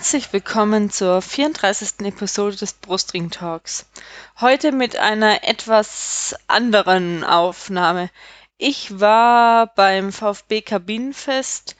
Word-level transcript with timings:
Herzlich 0.00 0.32
willkommen 0.32 0.90
zur 0.90 1.20
34. 1.20 2.06
Episode 2.06 2.56
des 2.56 2.72
Brustring 2.74 3.30
Talks. 3.30 3.86
Heute 4.40 4.72
mit 4.72 4.96
einer 4.96 5.44
etwas 5.44 6.34
anderen 6.48 7.22
Aufnahme. 7.22 8.08
Ich 8.56 9.00
war 9.00 9.66
beim 9.74 10.12
VfB 10.12 10.62
Kabinenfest, 10.62 11.76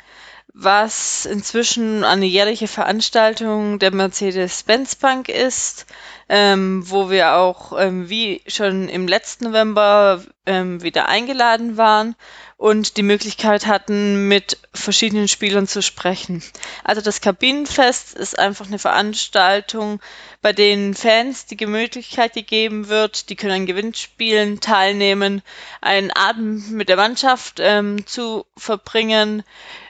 was 0.55 1.27
inzwischen 1.27 2.05
eine 2.05 2.27
jährliche 2.27 2.69
Veranstaltung 2.69 3.79
der 3.79 3.93
Mercedes-Benz 3.93 4.97
Bank 4.97 5.29
ist, 5.29 5.87
ähm, 6.33 6.89
wo 6.89 7.11
wir 7.11 7.35
auch 7.35 7.73
ähm, 7.77 8.09
wie 8.09 8.41
schon 8.47 8.89
im 8.89 9.09
letzten 9.09 9.47
November 9.47 10.23
ähm, 10.47 10.81
wieder 10.81 11.09
eingeladen 11.09 11.77
waren 11.77 12.15
und 12.57 12.97
die 12.97 13.03
Möglichkeit 13.03 13.67
hatten, 13.67 14.29
mit 14.29 14.59
verschiedenen 14.73 15.27
Spielern 15.27 15.67
zu 15.67 15.83
sprechen. 15.83 16.41
Also 16.85 17.01
das 17.01 17.21
Kabinenfest 17.21 18.15
ist 18.15 18.39
einfach 18.39 18.69
eine 18.69 18.79
Veranstaltung, 18.79 20.01
bei 20.41 20.53
denen 20.53 20.95
Fans 20.95 21.47
die 21.47 21.67
Möglichkeit 21.67 22.35
gegeben 22.35 22.89
wird, 22.89 23.29
die 23.29 23.37
können 23.37 23.63
an 23.63 23.67
Gewinnspielen 23.67 24.61
teilnehmen, 24.61 25.43
einen 25.81 26.13
Abend 26.13 26.71
mit 26.71 26.89
der 26.89 26.97
Mannschaft 26.97 27.59
ähm, 27.59 28.07
zu 28.07 28.47
verbringen, 28.57 29.43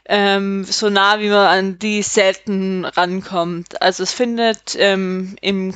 ähm, 0.06 0.64
so 0.64 0.90
nah 0.90 1.20
wie 1.20 1.28
man 1.28 1.46
an 1.46 1.78
die 1.78 2.02
selten 2.02 2.84
rankommt. 2.84 3.80
Also 3.80 4.02
es 4.02 4.12
findet 4.12 4.76
ähm, 4.76 5.36
im 5.40 5.74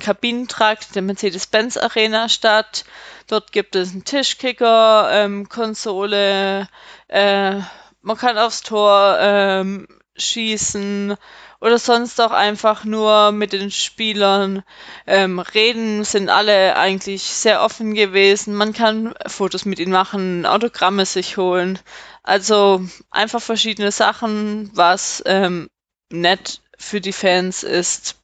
Kabinentrakt 0.55 0.95
der 0.95 1.03
Mercedes-Benz 1.03 1.77
Arena 1.77 2.29
statt. 2.29 2.85
Dort 3.27 3.53
gibt 3.53 3.75
es 3.75 3.91
einen 3.93 4.05
Tischkicker, 4.05 5.09
ähm, 5.11 5.49
Konsole, 5.49 6.69
äh, 7.09 7.61
man 8.03 8.17
kann 8.17 8.39
aufs 8.39 8.63
Tor 8.63 9.17
ähm, 9.19 9.89
schießen 10.17 11.17
oder 11.61 11.79
sonst 11.79 12.21
auch 12.21 12.31
einfach 12.31 12.85
nur 12.85 13.33
mit 13.33 13.53
den 13.53 13.71
Spielern 13.71 14.63
ähm, 15.07 15.39
reden, 15.39 16.05
sind 16.05 16.29
alle 16.29 16.77
eigentlich 16.77 17.23
sehr 17.23 17.63
offen 17.63 17.95
gewesen. 17.95 18.55
Man 18.55 18.75
kann 18.75 19.15
Fotos 19.27 19.65
mit 19.65 19.81
ihnen 19.81 19.93
machen, 19.93 20.47
Autogramme 20.47 21.07
sich 21.07 21.37
holen. 21.37 21.79
Also 22.23 22.85
einfach 23.11 23.41
verschiedene 23.41 23.91
Sachen, 23.91 24.71
was 24.75 25.23
ähm, 25.27 25.69
nett 26.13 26.61
für 26.79 27.01
die 27.01 27.13
Fans 27.13 27.63
ist. 27.63 28.23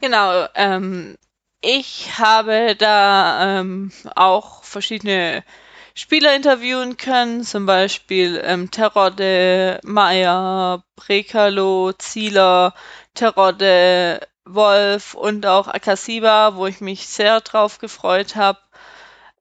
Genau, 0.00 0.46
ähm, 0.54 1.16
ich 1.60 2.18
habe 2.18 2.76
da 2.76 3.60
ähm, 3.60 3.90
auch 4.14 4.62
verschiedene 4.64 5.44
Spieler 5.94 6.34
interviewen 6.36 6.96
können, 6.96 7.42
zum 7.42 7.66
Beispiel 7.66 8.40
ähm, 8.44 8.70
Terodde, 8.70 9.80
Meier, 9.84 10.84
Brekalo, 10.96 11.92
Zieler, 11.94 12.74
Terodde, 13.14 14.20
Wolf 14.44 15.14
und 15.14 15.46
auch 15.46 15.66
Akasiba, 15.68 16.54
wo 16.56 16.66
ich 16.66 16.80
mich 16.80 17.08
sehr 17.08 17.40
drauf 17.40 17.78
gefreut 17.78 18.36
habe. 18.36 18.58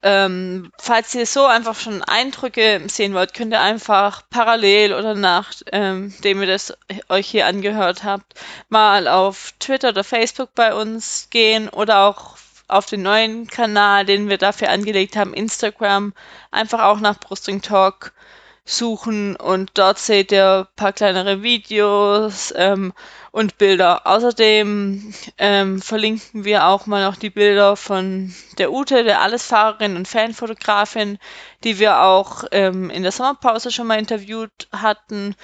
Ähm, 0.09 0.71
falls 0.77 1.13
ihr 1.15 1.25
so 1.25 1.47
einfach 1.47 1.75
schon 1.75 2.01
Eindrücke 2.01 2.81
sehen 2.87 3.13
wollt, 3.13 3.33
könnt 3.33 3.51
ihr 3.51 3.59
einfach 3.59 4.21
parallel 4.29 4.93
oder 4.93 5.15
nachdem 5.15 5.67
ähm, 5.73 6.13
ihr 6.23 6.47
das 6.47 6.73
euch 7.09 7.27
hier 7.27 7.45
angehört 7.45 8.05
habt, 8.05 8.35
mal 8.69 9.09
auf 9.09 9.53
Twitter 9.59 9.89
oder 9.89 10.05
Facebook 10.05 10.55
bei 10.55 10.73
uns 10.73 11.27
gehen 11.29 11.67
oder 11.67 12.05
auch 12.05 12.37
auf 12.69 12.85
den 12.85 13.01
neuen 13.01 13.47
Kanal, 13.47 14.05
den 14.05 14.29
wir 14.29 14.37
dafür 14.37 14.69
angelegt 14.69 15.17
haben, 15.17 15.33
Instagram, 15.33 16.13
einfach 16.51 16.83
auch 16.83 17.01
nach 17.01 17.19
Brustring 17.19 17.61
Talk 17.61 18.13
suchen 18.67 19.35
und 19.35 19.71
dort 19.75 19.97
seht 19.97 20.31
ihr 20.31 20.67
ein 20.67 20.75
paar 20.75 20.93
kleinere 20.93 21.41
Videos 21.41 22.53
ähm, 22.55 22.93
und 23.31 23.57
Bilder. 23.57 24.05
Außerdem 24.05 25.13
ähm, 25.37 25.81
verlinken 25.81 26.43
wir 26.43 26.67
auch 26.67 26.85
mal 26.85 27.03
noch 27.05 27.15
die 27.15 27.29
Bilder 27.29 27.77
von 27.77 28.33
der 28.57 28.71
Ute, 28.71 29.03
der 29.03 29.21
Allesfahrerin 29.21 29.95
und 29.95 30.07
Fanfotografin, 30.07 31.17
die 31.63 31.79
wir 31.79 32.01
auch 32.01 32.43
ähm, 32.51 32.89
in 32.89 33.03
der 33.03 33.11
Sommerpause 33.13 33.71
schon 33.71 33.87
mal 33.87 33.99
interviewt 33.99 34.67
hatten. 34.71 35.35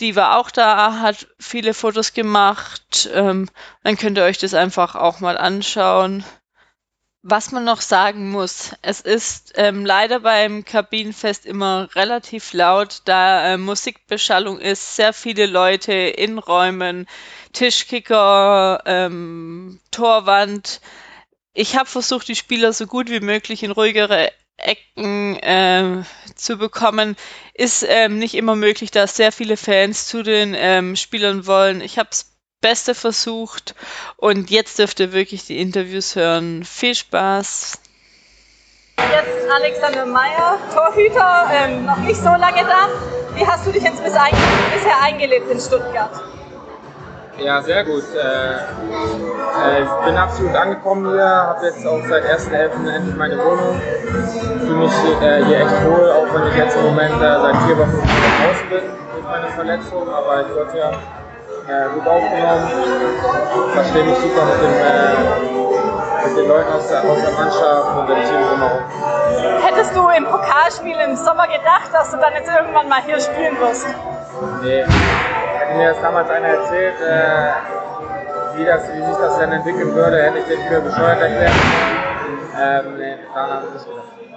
Die 0.00 0.14
war 0.14 0.38
auch 0.38 0.50
da, 0.50 1.00
hat 1.00 1.26
viele 1.40 1.74
Fotos 1.74 2.12
gemacht. 2.12 3.10
Ähm, 3.12 3.48
dann 3.82 3.96
könnt 3.96 4.16
ihr 4.16 4.24
euch 4.24 4.38
das 4.38 4.54
einfach 4.54 4.94
auch 4.94 5.18
mal 5.18 5.36
anschauen. 5.36 6.24
Was 7.30 7.52
man 7.52 7.64
noch 7.64 7.82
sagen 7.82 8.30
muss, 8.30 8.70
es 8.80 9.02
ist 9.02 9.52
ähm, 9.56 9.84
leider 9.84 10.20
beim 10.20 10.64
Kabinenfest 10.64 11.44
immer 11.44 11.90
relativ 11.94 12.54
laut, 12.54 13.02
da 13.04 13.52
äh, 13.52 13.58
Musikbeschallung 13.58 14.58
ist, 14.58 14.96
sehr 14.96 15.12
viele 15.12 15.44
Leute 15.44 15.92
in 15.92 16.38
Räumen, 16.38 17.06
Tischkicker, 17.52 18.82
ähm, 18.86 19.78
Torwand. 19.90 20.80
Ich 21.52 21.76
habe 21.76 21.84
versucht, 21.84 22.28
die 22.28 22.34
Spieler 22.34 22.72
so 22.72 22.86
gut 22.86 23.10
wie 23.10 23.20
möglich 23.20 23.62
in 23.62 23.72
ruhigere 23.72 24.32
Ecken 24.56 25.36
äh, 25.36 26.04
zu 26.34 26.56
bekommen. 26.56 27.14
Ist 27.52 27.84
ähm, 27.86 28.18
nicht 28.18 28.36
immer 28.36 28.56
möglich, 28.56 28.90
da 28.90 29.06
sehr 29.06 29.32
viele 29.32 29.58
Fans 29.58 30.06
zu 30.06 30.22
den 30.22 30.54
ähm, 30.56 30.96
Spielern 30.96 31.46
wollen. 31.46 31.82
Ich 31.82 31.98
habe 31.98 32.08
es 32.10 32.27
Beste 32.60 32.94
versucht 32.94 33.74
und 34.16 34.50
jetzt 34.50 34.78
dürft 34.78 34.98
ihr 34.98 35.12
wirklich 35.12 35.46
die 35.46 35.60
Interviews 35.60 36.16
hören. 36.16 36.64
Viel 36.64 36.94
Spaß! 36.94 37.78
Jetzt 38.98 39.50
Alexander 39.50 40.06
Meyer, 40.06 40.58
Torhüter, 40.74 41.50
ähm, 41.52 41.86
noch 41.86 41.98
nicht 41.98 42.16
so 42.16 42.30
lange 42.30 42.64
da. 42.64 42.88
Wie 43.36 43.46
hast 43.46 43.64
du 43.64 43.70
dich 43.70 43.84
jetzt 43.84 44.02
bis 44.02 44.12
ein, 44.14 44.32
bisher 44.74 45.00
eingelebt 45.00 45.48
in 45.50 45.60
Stuttgart? 45.60 46.10
Ja, 47.38 47.62
sehr 47.62 47.84
gut. 47.84 48.02
Äh, 48.16 48.54
äh, 48.56 49.82
ich 49.84 50.04
bin 50.04 50.16
absolut 50.16 50.56
angekommen 50.56 51.12
hier, 51.12 51.24
habe 51.24 51.66
jetzt 51.66 51.86
auch 51.86 52.02
seit 52.08 52.24
1.11. 52.24 52.90
endlich 52.92 53.14
meine 53.14 53.38
Wohnung. 53.38 53.80
Fühle 54.58 54.74
mich 54.74 54.92
äh, 55.22 55.44
hier 55.44 55.60
echt 55.60 55.84
wohl, 55.84 56.10
auch 56.10 56.34
wenn 56.34 56.48
ich 56.48 56.56
jetzt 56.56 56.76
im 56.76 56.82
Moment 56.82 57.14
äh, 57.14 57.40
seit 57.40 57.56
vier 57.66 57.78
Wochen 57.78 58.02
draußen 58.02 58.68
bin 58.68 58.80
durch 59.12 59.24
meine 59.24 59.48
Verletzung. 59.48 60.08
Aber 60.08 60.40
ich 60.40 60.54
wurde 60.56 60.78
ja 60.78 60.90
äh, 61.68 61.88
gut 61.94 62.06
aufgenommen. 62.06 62.68
Verstehe 63.74 64.04
mich 64.04 64.18
super 64.18 64.44
mit, 64.44 64.62
dem, 64.62 64.72
äh, 64.72 66.28
mit 66.28 66.36
den 66.38 66.48
Leuten 66.48 66.72
aus 66.72 66.88
der, 66.88 67.04
aus 67.04 67.20
der 67.20 67.32
Mannschaft 67.32 67.96
und 67.98 68.08
dem 68.08 68.24
Team 68.24 68.48
drumherum. 68.48 68.82
Hättest 69.62 69.96
du 69.96 70.08
im 70.08 70.24
Pokalspiel 70.24 70.96
im 70.98 71.16
Sommer 71.16 71.46
gedacht, 71.46 71.90
dass 71.92 72.10
du 72.10 72.16
dann 72.16 72.32
jetzt 72.32 72.50
irgendwann 72.50 72.88
mal 72.88 73.02
hier 73.04 73.20
spielen 73.20 73.58
wirst? 73.60 73.86
Nee. 74.62 74.84
Hätte 75.58 75.74
mir 75.76 75.90
das 75.90 76.00
damals 76.00 76.30
einer 76.30 76.48
erzählt, 76.48 76.94
äh, 77.00 77.50
wie, 78.56 78.64
das, 78.64 78.82
wie 78.92 79.02
sich 79.02 79.16
das 79.16 79.38
dann 79.38 79.52
entwickeln 79.52 79.94
würde, 79.94 80.22
hätte 80.22 80.38
ich 80.38 80.44
den 80.46 80.60
für 80.68 80.80
bescheuert 80.80 81.20
erklärt. 81.20 81.52
Ähm, 82.60 82.96
nee, 82.96 83.16
daran 83.34 83.50
habe 83.50 83.66
ich 83.66 83.74
nicht 83.74 83.86
gedacht. 83.86 84.27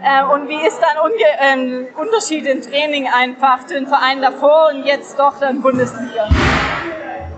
Äh, 0.00 0.22
und 0.32 0.48
wie 0.48 0.66
ist 0.66 0.78
dann 0.80 0.96
ein 1.40 1.70
äh, 1.70 2.00
Unterschied 2.00 2.46
im 2.46 2.62
Training 2.62 3.08
einfach 3.08 3.64
den 3.64 3.86
Verein 3.86 4.22
davor 4.22 4.70
und 4.72 4.84
jetzt 4.84 5.18
doch 5.18 5.38
dann 5.40 5.60
Bundesliga? 5.60 6.28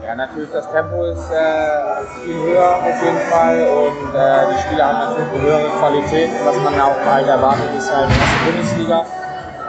Ja, 0.04 0.15
natürlich, 0.15 0.50
das 0.53 0.71
Tempo 0.71 1.04
ist 1.04 1.31
äh, 1.31 2.25
viel 2.25 2.34
höher 2.34 2.76
auf 2.76 3.03
jeden 3.03 3.21
Fall 3.31 3.62
und 3.62 4.15
äh, 4.15 4.53
die 4.53 4.62
Spieler 4.62 4.88
haben 4.88 4.98
natürlich 4.98 5.32
eine 5.32 5.43
höhere 5.43 5.69
Qualität, 5.78 6.31
was 6.44 6.56
man 6.56 6.81
auch 6.81 6.97
halt 7.06 7.28
erwartet, 7.28 7.71
ist 7.78 7.94
halt 7.94 8.09
in 8.10 8.16
der 8.19 8.53
Bundesliga. 8.53 9.06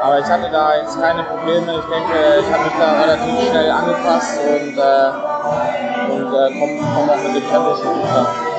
Aber 0.01 0.19
ich 0.19 0.25
hatte 0.25 0.49
da 0.51 0.75
jetzt 0.77 0.99
keine 0.99 1.23
Probleme. 1.23 1.77
Ich 1.77 1.85
denke, 1.85 2.41
ich 2.41 2.51
habe 2.51 2.63
mich 2.63 2.73
da 2.79 3.01
relativ 3.01 3.49
schnell 3.49 3.69
angepasst 3.69 4.39
und, 4.41 4.77
äh, 4.77 6.11
und 6.11 6.33
äh, 6.33 6.59
komme 6.59 6.79
komm 6.95 7.09
auch 7.09 7.23
mit 7.23 7.35
dem 7.35 7.49
Tempo 7.49 7.75
schon 7.75 8.01
gut. 8.01 8.50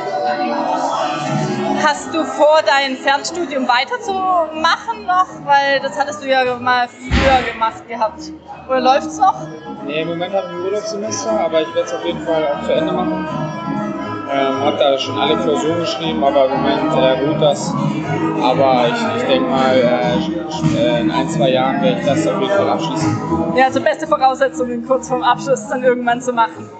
Hast 1.85 2.15
du 2.15 2.23
vor, 2.23 2.61
dein 2.65 2.97
Fernstudium 2.97 3.67
weiterzumachen 3.67 5.05
noch? 5.05 5.27
Weil 5.45 5.81
das 5.81 5.99
hattest 5.99 6.23
du 6.23 6.29
ja 6.29 6.45
mal 6.61 6.87
früher 6.89 7.53
gemacht 7.53 7.89
gehabt. 7.89 8.33
Oder 8.69 8.81
läuft 8.81 9.09
es 9.09 9.19
noch? 9.19 9.35
Nee, 9.85 10.03
im 10.03 10.09
Moment 10.09 10.33
habe 10.33 10.47
ich 10.47 10.53
ein 10.53 10.61
Urlaubssemester, 10.61 11.41
aber 11.41 11.63
ich 11.63 11.75
werde 11.75 11.89
es 11.89 11.93
auf 11.93 12.05
jeden 12.05 12.21
Fall 12.21 12.47
auch 12.47 12.65
zu 12.65 12.73
Ende 12.73 12.93
machen. 12.93 13.27
Ähm, 14.33 14.61
habe 14.61 14.77
da 14.79 14.97
schon 14.97 15.19
alle 15.19 15.37
Klausuren 15.37 15.81
geschrieben, 15.81 16.23
aber 16.23 16.45
im 16.47 16.53
Moment 16.53 16.95
äh, 16.95 17.27
ruht 17.27 17.43
das. 17.43 17.75
Aber 18.41 18.87
ich, 18.87 19.21
ich 19.21 19.29
denke 19.29 19.51
mal, 19.51 19.77
äh, 19.77 21.01
in 21.01 21.11
ein, 21.11 21.29
zwei 21.29 21.51
Jahren 21.51 21.83
werde 21.83 21.99
ich 21.99 22.07
das 22.07 22.27
auf 22.29 22.41
jeden 22.41 22.53
Fall 22.53 22.69
abschließen. 22.69 23.57
Ja, 23.57 23.65
also 23.67 23.81
beste 23.81 24.07
Voraussetzungen 24.07 24.87
kurz 24.87 25.09
vorm 25.09 25.25
Abschluss 25.25 25.69
dann 25.69 25.83
irgendwann 25.83 26.23
zu 26.23 26.33
machen. 26.33 26.71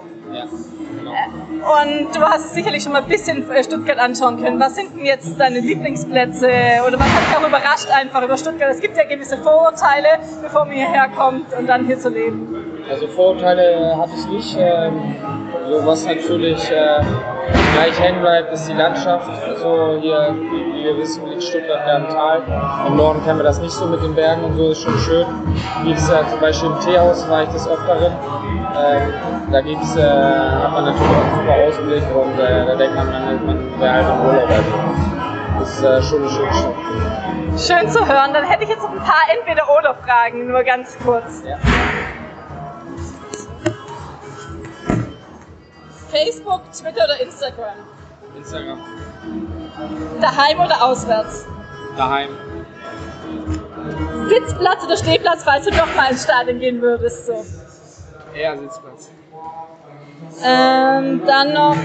Und 1.63 2.15
du 2.15 2.21
hast 2.21 2.55
sicherlich 2.55 2.83
schon 2.83 2.93
mal 2.93 3.03
ein 3.03 3.09
bisschen 3.09 3.49
äh, 3.49 3.63
Stuttgart 3.63 3.99
anschauen 3.99 4.43
können. 4.43 4.59
Was 4.59 4.75
sind 4.75 4.97
denn 4.97 5.07
jetzt 5.07 5.39
deine 5.39 5.61
Lieblingsplätze 5.61 6.49
oder 6.87 6.99
was 6.99 7.07
hat 7.07 7.23
dich 7.29 7.37
auch 7.37 7.47
überrascht 7.47 7.89
einfach 7.89 8.23
über 8.25 8.37
Stuttgart? 8.37 8.73
Es 8.73 8.81
gibt 8.81 8.97
ja 8.97 9.05
gewisse 9.05 9.39
Vorurteile, 9.39 10.19
bevor 10.43 10.65
man 10.65 10.75
hierher 10.75 11.09
kommt 11.17 11.55
und 11.57 11.69
dann 11.69 11.87
hier 11.87 11.99
zu 12.01 12.09
leben. 12.09 12.83
Also 12.91 13.07
Vorurteile 13.07 13.97
hatte 13.97 14.13
ich 14.19 14.27
nicht. 14.27 14.57
Ähm, 14.59 15.15
so 15.71 15.87
was 15.87 16.05
natürlich 16.05 16.69
äh, 16.71 17.01
gleich 17.75 18.01
hängen 18.01 18.21
bleibt, 18.21 18.53
ist 18.53 18.69
die 18.69 18.75
Landschaft. 18.75 19.31
So 19.59 19.99
hier, 20.01 20.35
wie 20.35 20.85
wir 20.85 20.99
wissen, 20.99 21.29
liegt 21.29 21.45
Stuttgart 21.45 21.87
mehr 21.87 21.97
im 21.99 22.09
Tal. 22.09 22.43
Im 22.89 22.97
Norden 22.97 23.23
kennen 23.25 23.39
wir 23.39 23.45
das 23.45 23.61
nicht 23.61 23.73
so 23.73 23.87
mit 23.87 24.03
den 24.03 24.15
Bergen 24.15 24.43
und 24.45 24.57
so, 24.57 24.71
ist 24.71 24.83
schon 24.83 24.99
schön. 24.99 25.27
Wie 25.85 25.93
gesagt, 25.93 26.31
zum 26.31 26.41
Beispiel 26.41 26.71
im 26.71 26.81
Teehaus 26.81 27.29
war 27.29 27.45
ich 27.45 27.49
des 27.51 27.69
Öfteren. 27.69 28.13
Da 29.53 29.61
gibt's, 29.61 29.97
äh, 29.97 30.03
hat 30.03 30.73
man 30.73 30.87
natürlich 30.87 31.11
auch 31.11 31.25
einen 31.25 31.35
super 31.35 31.55
Ausblick 31.55 32.03
und 32.17 32.39
äh, 32.41 32.65
da 32.67 32.75
denkt 32.75 32.97
man, 32.97 33.11
man, 33.11 33.47
man 33.47 33.81
wäre 33.81 33.93
halt 33.93 34.07
im 34.09 34.27
Urlaub. 34.27 34.49
Also, 34.49 34.73
das 35.61 35.69
ist 35.75 35.85
äh, 35.85 36.03
schon 36.03 36.23
eine 36.23 36.31
schöne 36.31 36.55
Stadt. 36.55 36.75
Schön 37.59 37.91
zu 37.91 38.09
hören. 38.09 38.33
Dann 38.33 38.45
hätte 38.45 38.65
ich 38.65 38.71
jetzt 38.71 38.83
noch 38.83 38.93
ein 38.93 38.99
paar 38.99 39.25
Entweder-Oder-Fragen, 39.37 40.49
nur 40.49 40.63
ganz 40.63 40.97
kurz. 41.05 41.43
Ja. 41.45 41.59
Facebook, 46.09 46.63
Twitter 46.73 47.05
oder 47.05 47.21
Instagram? 47.21 47.75
Instagram. 48.35 48.79
Daheim 50.23 50.61
oder 50.61 50.83
auswärts? 50.83 51.47
Daheim. 51.99 52.31
Sitzplatz 54.29 54.85
oder 54.85 54.97
Stehplatz, 54.97 55.45
falls 55.45 55.67
du 55.67 55.73
doch 55.73 55.95
mal 55.95 56.11
ins 56.11 56.25
Stadion 56.25 56.59
gehen 56.59 56.81
würdest. 56.81 57.27
So. 57.27 57.45
Eher 58.35 58.57
Sitzplatz. 58.57 59.11
Ähm, 60.45 61.23
dann 61.27 61.53
noch 61.53 61.77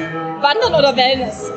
Wandern 0.41 0.73
oder 0.75 0.95
Wellness? 0.95 1.51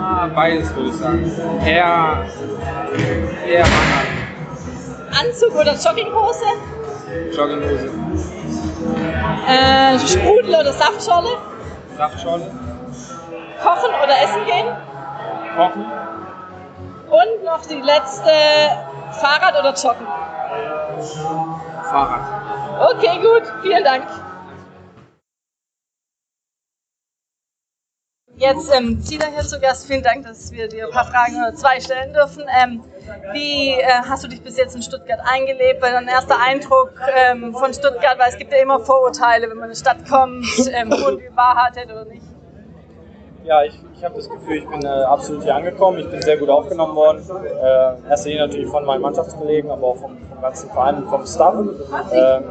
Ah, 0.00 0.28
beides 0.34 0.74
würde 0.74 0.90
ich 0.90 0.96
sagen. 0.96 1.30
Eher, 1.64 2.26
eher 3.46 3.64
Wandern. 3.64 4.06
Anzug 5.20 5.54
oder 5.54 5.74
Jogginghose? 5.74 6.44
Jogginghose. 7.36 7.90
Äh, 9.48 9.98
Sprudel 9.98 10.54
oder 10.54 10.72
Saftschorle? 10.72 11.28
Saftschorle. 11.96 12.50
Kochen 13.62 13.90
oder 14.02 14.22
essen 14.22 14.44
gehen? 14.44 14.66
Kochen. 15.56 15.84
Und 17.08 17.44
noch 17.44 17.64
die 17.66 17.80
letzte, 17.80 18.30
Fahrrad 19.12 19.54
oder 19.58 19.72
Joggen? 19.72 20.06
Fahrrad. 21.82 22.20
Okay, 22.90 23.18
gut, 23.20 23.42
vielen 23.62 23.84
Dank. 23.84 24.04
Jetzt 28.38 28.70
ähm, 28.76 29.00
Zieler 29.00 29.28
hier 29.32 29.44
zu 29.44 29.58
Gast. 29.58 29.86
Vielen 29.86 30.02
Dank, 30.02 30.26
dass 30.26 30.52
wir 30.52 30.68
dir 30.68 30.86
ein 30.86 30.90
paar 30.92 31.06
Fragen 31.06 31.36
oder 31.36 31.54
zwei 31.54 31.80
stellen 31.80 32.12
dürfen. 32.12 32.44
Ähm, 32.62 32.82
wie 33.32 33.70
äh, 33.70 33.84
hast 34.06 34.24
du 34.24 34.28
dich 34.28 34.42
bis 34.42 34.58
jetzt 34.58 34.76
in 34.76 34.82
Stuttgart 34.82 35.20
eingelebt? 35.24 35.80
Weil 35.80 35.92
dein 35.92 36.06
erster 36.06 36.36
Eindruck 36.38 36.92
ähm, 37.16 37.54
von 37.54 37.72
Stuttgart, 37.72 38.18
weil 38.18 38.28
es 38.28 38.36
gibt 38.36 38.52
ja 38.52 38.58
immer 38.58 38.80
Vorurteile, 38.80 39.48
wenn 39.48 39.56
man 39.56 39.58
in 39.58 39.64
eine 39.64 39.76
Stadt 39.76 40.06
kommt, 40.06 40.44
ähm, 40.70 40.90
wo 40.90 41.12
die 41.12 41.34
Wahrheit 41.34 41.78
hat 41.78 41.90
oder 41.90 42.04
nicht. 42.04 42.22
Ja, 43.44 43.62
ich, 43.62 43.80
ich 43.96 44.04
habe 44.04 44.16
das 44.16 44.28
Gefühl, 44.28 44.56
ich 44.58 44.68
bin 44.68 44.84
äh, 44.84 44.88
absolut 44.88 45.42
hier 45.42 45.54
angekommen. 45.54 46.00
Ich 46.00 46.10
bin 46.10 46.20
sehr 46.20 46.36
gut 46.36 46.50
aufgenommen 46.50 46.94
worden. 46.94 47.22
Äh, 47.42 48.10
erster 48.10 48.28
Linie 48.28 48.48
natürlich 48.48 48.68
von 48.68 48.84
meinen 48.84 49.00
Mannschaftskollegen, 49.00 49.70
aber 49.70 49.86
auch 49.86 49.96
vom, 49.96 50.18
vom 50.28 50.42
ganzen 50.42 50.68
Verein 50.68 50.96
und 50.96 51.08
vom 51.08 51.24
Staff. 51.24 51.54
Ähm, 52.12 52.44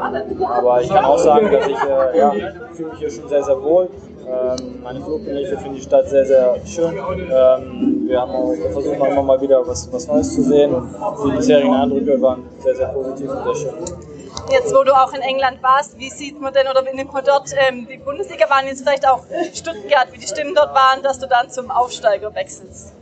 aber 0.47 0.81
ich 0.81 0.89
kann 0.89 1.05
auch 1.05 1.19
sagen, 1.19 1.51
dass 1.51 1.67
ich 1.67 1.77
äh, 1.77 2.17
ja, 2.17 2.31
fühle 2.73 2.89
mich 2.89 2.99
hier 2.99 3.11
schon 3.11 3.27
sehr, 3.29 3.43
sehr 3.43 3.61
wohl. 3.61 3.87
Ähm, 4.27 4.81
meine 4.81 5.01
Flugberichte 5.01 5.57
finde 5.57 5.75
die 5.77 5.83
Stadt 5.83 6.09
sehr, 6.09 6.25
sehr 6.25 6.55
schön. 6.65 6.97
Ähm, 6.97 8.07
wir 8.07 8.19
haben 8.19 8.31
auch 8.31 8.53
wir 8.53 8.71
versuchen 8.71 8.99
auch 8.99 9.07
immer 9.07 9.21
mal 9.21 9.39
wieder 9.39 9.65
was, 9.67 9.91
was 9.91 10.07
Neues 10.07 10.33
zu 10.33 10.41
sehen 10.41 10.73
und 10.73 10.89
die 11.25 11.37
bisherigen 11.37 11.73
Eindrücke 11.73 12.19
waren 12.19 12.43
sehr, 12.59 12.75
sehr 12.75 12.87
positiv 12.87 13.29
und 13.29 13.43
sehr 13.43 13.55
schön. 13.55 13.73
Jetzt, 14.51 14.73
wo 14.75 14.83
du 14.83 14.93
auch 14.93 15.13
in 15.13 15.21
England 15.21 15.61
warst, 15.61 15.97
wie 15.99 16.09
sieht 16.09 16.41
man 16.41 16.53
denn 16.53 16.67
oder 16.67 16.83
wie 16.85 16.95
nimmt 16.95 17.13
man 17.13 17.23
dort 17.23 17.49
ähm, 17.55 17.87
die 17.87 17.97
Bundesliga 17.97 18.49
waren 18.49 18.65
jetzt 18.65 18.81
vielleicht 18.81 19.07
auch 19.07 19.21
Stuttgart, 19.53 20.07
wie 20.11 20.17
die 20.17 20.27
Stimmen 20.27 20.55
dort 20.55 20.73
waren, 20.73 21.03
dass 21.03 21.19
du 21.19 21.27
dann 21.27 21.49
zum 21.51 21.69
Aufsteiger 21.69 22.33
wechselst? 22.33 22.94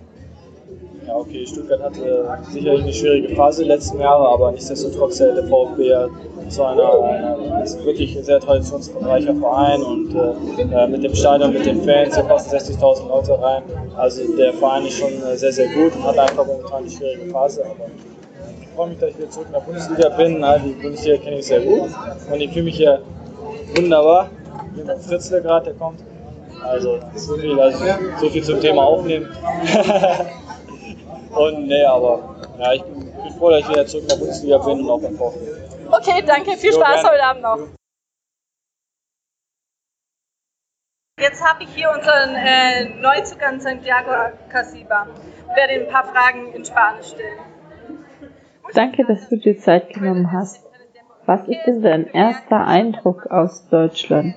Ja, 1.07 1.15
okay, 1.15 1.45
Stuttgart 1.45 1.81
hatte 1.81 2.37
sicherlich 2.51 2.83
eine 2.83 2.93
schwierige 2.93 3.35
Phase 3.35 3.63
die 3.63 3.67
letzten 3.67 3.99
Jahre, 3.99 4.27
aber 4.29 4.51
nichtsdestotrotz 4.51 5.19
hält 5.19 5.35
der 5.35 5.47
VfB 5.47 5.87
ja 5.87 6.07
zu 6.49 6.63
einer, 6.63 6.93
einer 7.03 7.37
wirklich 7.83 8.17
sehr 8.21 8.39
traditionsreicher 8.39 9.35
Verein 9.35 9.81
und 9.81 10.15
äh, 10.15 10.87
mit 10.87 11.03
dem 11.03 11.13
Stadion, 11.13 11.51
mit 11.51 11.65
den 11.65 11.81
Fans, 11.83 12.15
hier 12.15 12.23
passen 12.23 12.55
60.000 12.55 13.07
Leute 13.09 13.41
rein. 13.41 13.63
Also 13.97 14.21
der 14.37 14.53
Verein 14.53 14.85
ist 14.85 14.97
schon 14.97 15.11
äh, 15.23 15.35
sehr, 15.35 15.51
sehr 15.51 15.67
gut 15.67 15.93
und 15.95 16.03
hat 16.03 16.17
einfach 16.17 16.45
momentan 16.45 16.83
eine 16.83 16.89
schwierige 16.89 17.31
Phase, 17.31 17.65
aber 17.65 17.89
ich 18.61 18.67
freue 18.69 18.89
mich, 18.89 18.99
dass 18.99 19.09
ich 19.09 19.17
wieder 19.17 19.29
zurück 19.29 19.47
in 19.47 19.53
der 19.53 19.59
Bundesliga 19.59 20.09
bin. 20.09 20.45
Die 20.65 20.81
Bundesliga 20.81 21.17
kenne 21.17 21.39
ich 21.39 21.47
sehr 21.47 21.61
gut 21.61 21.89
und 22.31 22.41
ich 22.41 22.51
fühle 22.51 22.65
mich 22.65 22.77
hier 22.77 23.01
wunderbar. 23.75 24.29
Mit 24.75 24.87
gerade, 24.87 25.65
der 25.65 25.73
kommt. 25.73 25.99
Also 26.63 26.99
so 27.15 27.35
viel, 27.35 27.59
also 27.59 27.77
so 28.21 28.29
viel 28.29 28.43
zum 28.43 28.61
Thema 28.61 28.83
Aufnehmen. 28.83 29.27
und 31.35 31.67
nee, 31.67 31.83
aber 31.83 32.35
ja, 32.59 32.73
ich 32.73 32.83
bin, 32.83 32.99
bin 32.99 33.33
froh, 33.37 33.49
dass 33.49 33.61
ich 33.61 33.69
wieder 33.69 33.85
zurück 33.85 34.03
in 34.03 34.09
der 34.09 34.15
Bundesliga 34.17 34.57
bin 34.59 34.79
und 34.81 34.89
auch 34.89 35.01
beim 35.01 35.15
VfB. 35.15 35.39
Okay, 35.91 36.23
danke, 36.25 36.57
viel 36.57 36.71
Jo, 36.71 36.79
Spaß 36.79 37.01
gerne. 37.01 37.09
heute 37.09 37.23
Abend 37.23 37.41
noch. 37.43 37.59
Jetzt 41.19 41.43
habe 41.43 41.63
ich 41.63 41.69
hier 41.69 41.89
unseren 41.89 42.35
äh, 42.35 42.85
Neuzugang 42.99 43.59
Santiago 43.59 44.11
Casiba. 44.49 45.07
Ich 45.49 45.55
werde 45.55 45.75
ihm 45.75 45.81
ein 45.83 45.89
paar 45.89 46.05
Fragen 46.05 46.51
in 46.53 46.65
Spanisch 46.65 47.07
stellen. 47.07 47.39
Danke, 48.73 49.05
dass 49.05 49.29
du 49.29 49.37
dir 49.37 49.57
Zeit 49.57 49.93
genommen 49.93 50.31
hast. 50.31 50.65
Was 51.25 51.47
ist 51.47 51.63
denn 51.65 51.81
dein 51.81 52.07
erster 52.07 52.65
Eindruck 52.65 53.27
aus 53.27 53.67
Deutschland? 53.69 54.35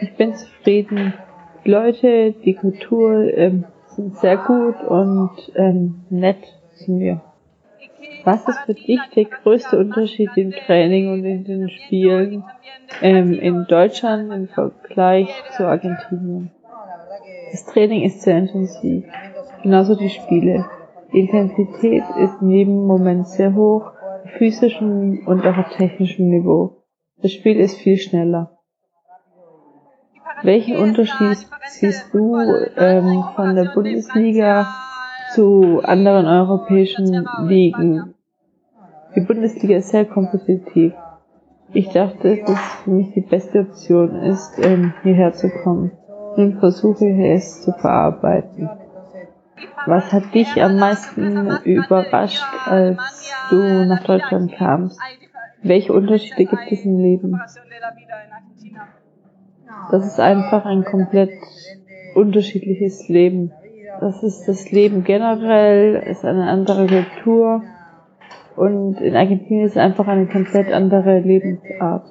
Ich 0.00 0.16
bin 0.16 0.34
zufrieden. 0.34 1.14
Die 1.64 1.70
Leute, 1.70 2.32
die 2.32 2.54
Kultur 2.54 3.12
ähm, 3.34 3.64
sehr 3.96 4.36
gut 4.36 4.82
und 4.82 5.30
ähm, 5.54 6.04
nett 6.10 6.42
zu 6.76 6.92
mir. 6.92 7.20
Was 8.24 8.46
ist 8.46 8.58
für 8.60 8.74
dich 8.74 9.00
der 9.16 9.24
größte 9.24 9.78
Unterschied 9.78 10.30
im 10.36 10.52
Training 10.52 11.12
und 11.12 11.24
in 11.24 11.44
den 11.44 11.68
Spielen 11.68 12.44
ähm, 13.00 13.32
in 13.38 13.66
Deutschland 13.66 14.32
im 14.32 14.48
Vergleich 14.48 15.28
zu 15.56 15.66
Argentinien? 15.66 16.50
Das 17.50 17.66
Training 17.66 18.02
ist 18.02 18.22
sehr 18.22 18.38
intensiv, 18.38 19.04
genauso 19.62 19.96
die 19.96 20.08
Spiele. 20.08 20.64
Die 21.12 21.20
Intensität 21.20 22.04
ist 22.20 22.40
in 22.40 22.50
jedem 22.50 22.86
Moment 22.86 23.28
sehr 23.28 23.54
hoch, 23.54 23.90
auf 24.24 24.30
physischem 24.38 25.26
und 25.26 25.44
auch 25.44 25.58
auf 25.58 25.68
technischem 25.76 26.30
Niveau. 26.30 26.84
Das 27.20 27.32
Spiel 27.32 27.58
ist 27.58 27.76
viel 27.76 27.98
schneller. 27.98 28.51
Welchen 30.42 30.76
Unterschied 30.76 31.46
siehst 31.68 32.12
du 32.12 32.36
ähm, 32.76 33.24
von 33.36 33.54
der 33.54 33.66
Bundesliga 33.74 34.66
zu 35.34 35.80
anderen 35.84 36.26
europäischen 36.26 37.26
Ligen? 37.42 38.14
Die 39.14 39.20
Bundesliga 39.20 39.76
ist 39.76 39.90
sehr 39.90 40.04
kompetitiv. 40.04 40.94
Ich 41.72 41.88
dachte, 41.90 42.36
dass 42.38 42.50
es 42.50 42.74
für 42.84 42.90
mich 42.90 43.12
die 43.12 43.20
beste 43.20 43.60
Option 43.60 44.16
ist, 44.16 44.58
ähm, 44.58 44.92
hierher 45.02 45.32
zu 45.32 45.48
kommen. 45.48 45.92
Nun 46.36 46.58
versuche 46.58 47.06
ich 47.06 47.18
es 47.18 47.62
zu 47.62 47.72
verarbeiten. 47.72 48.68
Was 49.86 50.12
hat 50.12 50.34
dich 50.34 50.62
am 50.62 50.76
meisten 50.76 51.56
überrascht, 51.64 52.44
als 52.66 53.32
du 53.50 53.86
nach 53.86 54.02
Deutschland 54.02 54.52
kamst? 54.52 54.98
Welche 55.62 55.92
Unterschiede 55.92 56.46
gibt 56.46 56.72
es 56.72 56.84
im 56.84 56.98
Leben? 56.98 57.40
Das 59.90 60.06
ist 60.06 60.20
einfach 60.20 60.64
ein 60.64 60.84
komplett 60.84 61.30
unterschiedliches 62.14 63.08
Leben. 63.08 63.52
Das 64.00 64.22
ist 64.22 64.46
das 64.48 64.70
Leben 64.70 65.04
generell, 65.04 66.02
ist 66.06 66.24
eine 66.24 66.48
andere 66.48 66.86
Kultur 66.86 67.62
und 68.56 69.00
in 69.00 69.16
Argentinien 69.16 69.66
ist 69.66 69.72
es 69.72 69.78
einfach 69.78 70.06
eine 70.08 70.26
komplett 70.26 70.72
andere 70.72 71.20
Lebensart. 71.20 72.06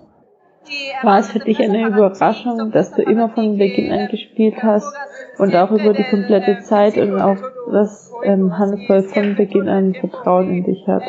War 1.03 1.19
es 1.19 1.31
für 1.31 1.39
dich 1.39 1.59
eine 1.61 1.87
Überraschung, 1.87 2.71
dass 2.71 2.91
du 2.91 3.01
immer 3.01 3.29
von 3.29 3.57
Beginn 3.57 3.91
an 3.91 4.07
gespielt 4.09 4.61
hast 4.61 4.93
und 5.39 5.55
auch 5.55 5.71
über 5.71 5.93
die 5.93 6.03
komplette 6.03 6.59
Zeit 6.59 6.97
und 6.97 7.19
auch, 7.19 7.37
dass 7.71 8.11
ähm, 8.23 8.57
Hannes 8.57 9.11
von 9.11 9.35
Beginn 9.35 9.67
an 9.67 9.95
Vertrauen 9.95 10.49
in 10.51 10.63
dich 10.63 10.87
hat? 10.87 11.03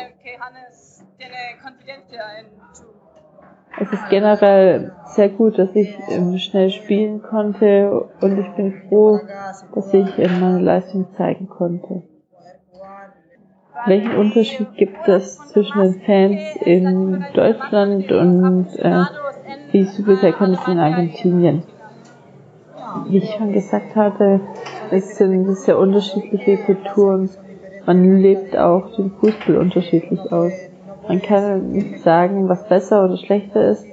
Es 3.79 3.91
ist 3.91 4.09
generell 4.09 4.91
sehr 5.05 5.29
gut, 5.29 5.57
dass 5.57 5.75
ich 5.75 5.97
ähm, 6.09 6.37
schnell 6.37 6.69
spielen 6.69 7.21
konnte 7.21 8.07
und 8.21 8.39
ich 8.39 8.49
bin 8.55 8.73
froh, 8.87 9.19
dass 9.73 9.93
ich 9.93 10.17
ähm, 10.19 10.39
meine 10.39 10.59
Leistung 10.59 11.07
zeigen 11.17 11.47
konnte. 11.47 12.03
Welchen 13.85 14.15
Unterschied 14.15 14.73
gibt 14.75 15.07
es 15.07 15.37
zwischen 15.49 15.81
den 15.81 16.01
Fans 16.01 16.55
in 16.61 17.25
Deutschland 17.33 18.11
und 18.11 18.67
äh, 18.77 19.03
so 19.85 20.03
bisher 20.03 20.31
kenne 20.31 20.57
in 20.67 20.79
Argentinien? 20.79 21.63
wie 23.07 23.17
ich 23.17 23.31
schon 23.31 23.53
gesagt 23.53 23.95
hatte, 23.95 24.39
es 24.91 25.17
sind 25.17 25.55
sehr 25.57 25.77
unterschiedliche 25.77 26.57
Kulturen. 26.57 27.29
Man 27.85 28.21
lebt 28.21 28.57
auch 28.57 28.95
den 28.95 29.11
Fußball 29.11 29.57
unterschiedlich 29.57 30.19
aus. 30.31 30.53
Man 31.07 31.21
kann 31.21 31.71
nicht 31.71 32.03
sagen, 32.03 32.49
was 32.49 32.67
besser 32.67 33.03
oder 33.05 33.17
schlechter 33.17 33.69
ist. 33.69 33.85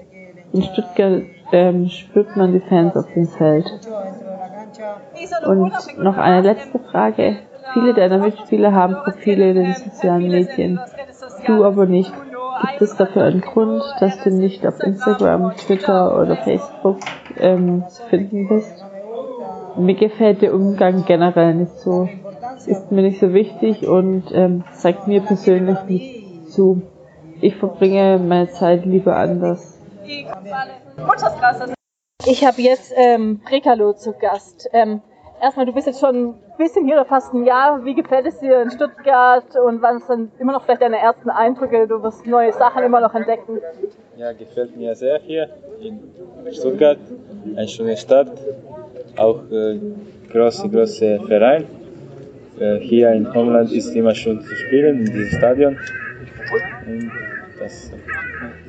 In 0.52 0.62
Stuttgart 0.62 1.22
ähm, 1.52 1.88
spürt 1.88 2.36
man 2.36 2.52
die 2.52 2.60
Fans 2.60 2.96
auf 2.96 3.06
dem 3.14 3.26
Feld. 3.26 3.66
Und 5.46 5.72
noch 5.98 6.16
eine 6.16 6.40
letzte 6.42 6.78
Frage. 6.78 7.36
Viele 7.72 7.94
deiner 7.94 8.18
Mitspieler 8.18 8.72
haben 8.72 8.94
Profile 8.94 9.50
in 9.50 9.56
den 9.56 9.74
sozialen 9.74 10.28
Medien. 10.28 10.80
Du 11.46 11.64
aber 11.64 11.86
nicht. 11.86 12.12
Gibt 12.62 12.82
es 12.82 12.96
dafür 12.96 13.24
einen 13.24 13.40
Grund, 13.40 13.82
dass 14.00 14.22
du 14.22 14.30
nicht 14.30 14.66
auf 14.66 14.80
Instagram, 14.80 15.54
Twitter 15.56 16.20
oder 16.20 16.36
Facebook 16.36 16.98
ähm, 17.38 17.84
zu 17.88 18.02
finden 18.04 18.48
bist? 18.48 18.84
Mir 19.76 19.94
gefällt 19.94 20.42
der 20.42 20.54
Umgang 20.54 21.04
generell 21.06 21.54
nicht 21.54 21.78
so. 21.78 22.08
Ist 22.66 22.90
mir 22.90 23.02
nicht 23.02 23.20
so 23.20 23.32
wichtig 23.32 23.86
und 23.88 24.24
ähm, 24.32 24.64
zeigt 24.72 25.06
mir 25.06 25.22
persönlich 25.22 25.78
nicht 25.86 26.50
zu. 26.50 26.82
Ich 27.42 27.56
verbringe 27.56 28.18
meine 28.18 28.48
Zeit 28.50 28.84
lieber 28.84 29.16
anders. 29.16 29.78
Ich 32.26 32.44
habe 32.44 32.60
jetzt 32.60 32.92
ähm, 32.96 33.40
Brekalo 33.40 33.94
zu 33.94 34.12
Gast. 34.12 34.68
Ähm, 34.72 35.00
erstmal, 35.40 35.64
du 35.64 35.72
bist 35.72 35.86
jetzt 35.86 36.00
schon 36.00 36.30
ein 36.30 36.34
bisschen 36.58 36.84
hier 36.84 36.96
oder 36.96 37.06
fast 37.06 37.32
ein 37.32 37.46
Jahr. 37.46 37.82
Wie 37.84 37.94
gefällt 37.94 38.26
es 38.26 38.38
dir 38.40 38.60
in 38.60 38.70
Stuttgart 38.70 39.56
und 39.56 39.80
wann 39.80 40.00
sind 40.00 40.32
immer 40.38 40.52
noch 40.52 40.64
vielleicht 40.64 40.82
deine 40.82 40.98
ersten 40.98 41.30
Eindrücke? 41.30 41.86
Du 41.88 42.02
wirst 42.02 42.26
neue 42.26 42.52
Sachen 42.52 42.82
immer 42.82 43.00
noch 43.00 43.14
entdecken. 43.14 43.58
Ja, 44.18 44.32
gefällt 44.32 44.76
mir 44.76 44.94
sehr 44.94 45.18
hier 45.20 45.48
in 45.80 45.98
Stuttgart. 46.52 46.98
Eine 47.56 47.68
schöne 47.68 47.96
Stadt, 47.96 48.32
auch 49.16 49.40
äh, 49.50 49.80
große, 50.30 50.68
große 50.68 51.20
Verein. 51.26 51.64
Äh, 52.58 52.80
hier 52.80 53.12
in 53.12 53.32
Homeland 53.32 53.72
ist 53.72 53.94
immer 53.96 54.14
schön 54.14 54.42
zu 54.42 54.54
spielen, 54.54 55.06
in 55.06 55.06
diesem 55.06 55.38
Stadion. 55.38 55.78
Und 56.86 57.10
das, 57.60 57.92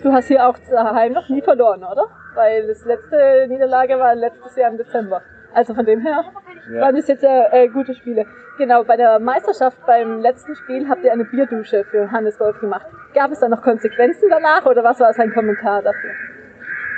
Du 0.04 0.12
hast 0.12 0.28
hier 0.28 0.48
auch 0.48 0.58
daheim 0.70 1.14
noch 1.14 1.30
nie 1.30 1.42
verloren, 1.42 1.84
oder? 1.84 2.08
Weil 2.36 2.68
das 2.68 2.86
letzte 2.86 3.46
Niederlage 3.48 3.98
war 4.00 4.16
letztes 4.16 4.56
Jahr 4.56 4.72
im 4.72 4.78
Dezember. 4.78 5.22
Also 5.54 5.74
von 5.74 5.86
dem 5.86 6.02
her 6.02 6.24
Ja. 6.72 6.82
waren 6.82 6.96
das 6.96 7.08
jetzt 7.08 7.24
ja 7.24 7.52
äh, 7.52 7.68
gute 7.68 7.94
Spiele. 7.94 8.26
Genau, 8.58 8.84
bei 8.84 8.96
der 8.98 9.20
Meisterschaft 9.20 9.78
beim 9.86 10.22
letzten 10.22 10.56
Spiel 10.56 10.88
habt 10.90 11.04
ihr 11.04 11.12
eine 11.12 11.26
Bierdusche 11.26 11.84
für 11.86 12.12
Hannes 12.12 12.40
Wolf 12.40 12.60
gemacht. 12.60 12.86
Gab 13.14 13.32
es 13.32 13.40
da 13.40 13.50
noch 13.50 13.62
Konsequenzen 13.62 14.30
danach 14.30 14.66
oder 14.66 14.84
was 14.84 15.00
war 15.00 15.14
sein 15.14 15.32
Kommentar 15.34 15.82
dafür? 15.82 16.12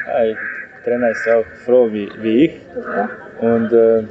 ja, 0.08 0.24
der 0.24 0.38
Trainer 0.84 1.10
ist 1.12 1.28
auch 1.30 1.46
froh 1.66 1.90
wie, 1.92 2.12
wie 2.18 2.46
ich. 2.46 2.62
Und 3.40 3.72
äh, 3.72 4.04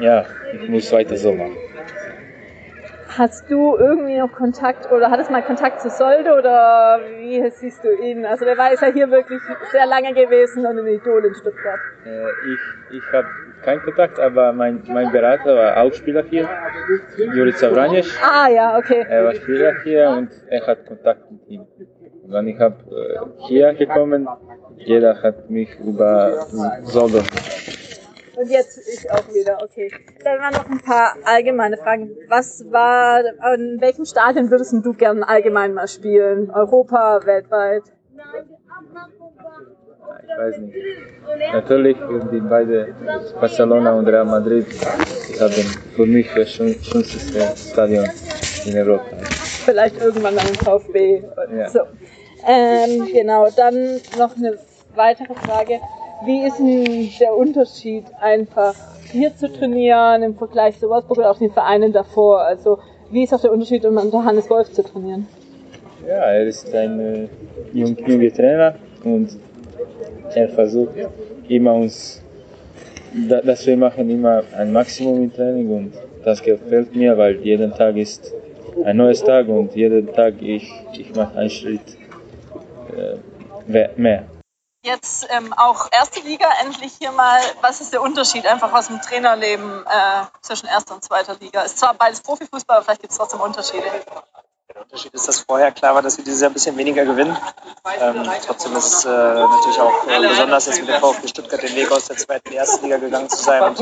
ja, 0.00 0.24
ich 0.52 0.68
muss 0.68 0.92
weiter 0.92 1.16
so 1.16 1.32
machen. 1.32 1.56
Hast 3.18 3.50
du 3.50 3.76
irgendwie 3.76 4.18
noch 4.18 4.30
Kontakt 4.32 4.92
oder 4.92 5.10
hattest 5.10 5.30
mal 5.30 5.42
Kontakt 5.42 5.80
zu 5.80 5.88
Solde 5.88 6.34
oder 6.34 7.00
wie 7.18 7.48
siehst 7.50 7.82
du 7.82 7.88
ihn? 8.02 8.26
Also 8.26 8.44
der 8.44 8.58
war 8.58 8.72
ist 8.72 8.82
ja 8.82 8.88
hier 8.88 9.10
wirklich 9.10 9.40
sehr 9.72 9.86
lange 9.86 10.12
gewesen 10.12 10.66
und 10.66 10.78
ein 10.78 10.86
Idol 10.86 11.24
in 11.24 11.34
Stuttgart. 11.34 11.80
Äh, 12.04 12.26
ich 12.52 12.98
ich 12.98 13.12
habe 13.12 13.26
keinen 13.62 13.82
Kontakt, 13.82 14.20
aber 14.20 14.52
mein, 14.52 14.82
mein 14.86 15.10
Berater 15.12 15.56
war 15.56 15.82
auch 15.82 15.92
Spieler 15.94 16.24
hier, 16.28 16.46
Juri 17.34 17.54
Zavranjes. 17.54 18.18
Ah 18.22 18.48
ja, 18.48 18.76
okay. 18.76 19.06
Er 19.08 19.24
war 19.24 19.34
Spieler 19.34 19.72
hier 19.82 20.10
und 20.10 20.30
er 20.48 20.66
hat 20.66 20.86
Kontakt 20.86 21.30
mit 21.30 21.48
ihm. 21.48 21.66
Und 22.22 22.32
dann 22.32 22.46
ich 22.46 22.60
habe 22.60 22.76
äh, 22.90 23.46
hier 23.48 23.72
gekommen, 23.72 24.28
jeder 24.76 25.22
hat 25.22 25.48
mich 25.48 25.70
über 25.80 26.46
Soldo. 26.82 27.22
Und 28.36 28.50
jetzt 28.50 28.78
ich 28.86 29.10
auch 29.10 29.26
wieder, 29.32 29.58
okay. 29.62 29.90
Dann 30.22 30.38
waren 30.38 30.52
noch 30.52 30.68
ein 30.68 30.80
paar 30.80 31.16
allgemeine 31.24 31.76
Fragen. 31.78 32.10
Was 32.28 32.70
war, 32.70 33.22
an 33.40 33.80
welchem 33.80 34.04
Stadion 34.04 34.50
würdest 34.50 34.74
du 34.74 34.92
gern 34.92 35.22
allgemein 35.22 35.72
mal 35.72 35.88
spielen? 35.88 36.50
Europa, 36.50 37.20
weltweit? 37.24 37.84
Ich 40.22 40.38
weiß 40.38 40.58
nicht. 40.58 40.76
Natürlich 41.52 41.96
die 42.30 42.40
beide 42.40 42.94
Barcelona 43.40 43.92
und 43.94 44.06
Real 44.06 44.24
Madrid 44.24 44.66
haben 45.40 45.52
für 45.94 46.06
mich 46.06 46.28
das 46.34 46.50
schön, 46.50 46.74
schönste 46.82 47.18
Stadion 47.56 48.06
in 48.66 48.76
Europa. 48.76 49.16
Vielleicht 49.64 50.00
irgendwann 50.00 50.34
im 50.34 50.54
VfB 50.54 51.22
Ja. 51.56 51.68
so. 51.70 51.80
Ähm, 52.46 53.06
genau, 53.12 53.48
dann 53.56 54.00
noch 54.18 54.36
eine 54.36 54.58
weitere 54.94 55.34
Frage. 55.34 55.80
Wie 56.24 56.46
ist 56.46 56.58
denn 56.58 57.10
der 57.20 57.36
Unterschied 57.36 58.04
einfach 58.20 58.74
hier 59.12 59.36
zu 59.36 59.52
trainieren 59.52 60.22
im 60.22 60.34
Vergleich 60.34 60.78
zu 60.78 60.88
Wolfsburg 60.88 61.18
oder 61.18 61.30
auch 61.30 61.38
den 61.38 61.52
Vereinen 61.52 61.92
davor? 61.92 62.40
Also 62.40 62.78
wie 63.10 63.22
ist 63.22 63.34
auch 63.34 63.40
der 63.40 63.52
Unterschied, 63.52 63.84
um 63.84 63.96
unter 63.96 64.24
Hannes 64.24 64.48
Wolf 64.50 64.72
zu 64.72 64.82
trainieren? 64.82 65.26
Ja, 66.06 66.14
er 66.14 66.46
ist 66.46 66.74
ein 66.74 67.00
äh, 67.00 67.28
jung, 67.72 67.96
junger 68.06 68.32
Trainer 68.32 68.74
und 69.04 69.36
er 70.34 70.48
versucht 70.48 70.94
immer 71.48 71.74
uns, 71.74 72.22
da, 73.28 73.40
dass 73.40 73.66
wir 73.66 73.76
machen 73.76 74.08
immer 74.10 74.42
ein 74.56 74.72
Maximum 74.72 75.24
im 75.24 75.32
Training 75.32 75.70
und 75.70 75.92
das 76.24 76.42
gefällt 76.42 76.94
mir, 76.94 77.16
weil 77.16 77.36
jeden 77.36 77.72
Tag 77.72 77.96
ist 77.96 78.32
ein 78.84 78.96
neues 78.96 79.22
Tag 79.22 79.48
und 79.48 79.74
jeden 79.74 80.12
Tag 80.12 80.34
ich, 80.40 80.70
ich 80.98 81.14
mache 81.14 81.38
einen 81.38 81.50
Schritt 81.50 81.96
äh, 82.96 83.88
mehr. 83.96 84.24
Jetzt 84.86 85.26
ähm, 85.30 85.52
auch 85.52 85.88
erste 85.90 86.20
Liga 86.20 86.46
endlich 86.62 86.92
hier 86.96 87.10
mal. 87.10 87.40
Was 87.60 87.80
ist 87.80 87.92
der 87.92 88.00
Unterschied 88.00 88.46
einfach 88.46 88.72
aus 88.72 88.86
dem 88.86 89.02
Trainerleben 89.02 89.84
äh, 89.84 90.24
zwischen 90.42 90.68
erster 90.68 90.94
und 90.94 91.02
zweiter 91.02 91.34
Liga? 91.40 91.62
Ist 91.62 91.80
zwar 91.80 91.94
beides 91.94 92.20
Profifußball, 92.20 92.76
aber 92.76 92.84
vielleicht 92.84 93.00
gibt 93.00 93.10
es 93.10 93.18
trotzdem 93.18 93.40
Unterschiede. 93.40 93.82
Der 94.72 94.82
Unterschied 94.82 95.12
ist, 95.12 95.26
dass 95.26 95.40
vorher 95.40 95.72
klar 95.72 95.96
war, 95.96 96.02
dass 96.02 96.18
wir 96.18 96.24
dieses 96.24 96.40
Jahr 96.40 96.50
ein 96.50 96.52
bisschen 96.54 96.76
weniger 96.76 97.04
gewinnen. 97.04 97.36
Ähm, 98.00 98.30
trotzdem 98.46 98.76
ist 98.76 98.92
es 98.98 99.04
äh, 99.06 99.08
natürlich 99.08 99.80
auch 99.80 100.06
äh, 100.06 100.20
besonders, 100.20 100.66
jetzt 100.66 100.78
mit 100.78 100.88
dem 100.88 101.00
VfB 101.00 101.26
Stuttgart 101.26 101.62
den 101.62 101.74
Weg 101.74 101.90
aus 101.90 102.04
der 102.06 102.16
zweiten 102.16 102.52
in 102.52 102.58
die 102.60 102.82
Liga 102.84 102.98
gegangen 102.98 103.28
zu 103.28 103.42
sein 103.42 103.64
und 103.64 103.76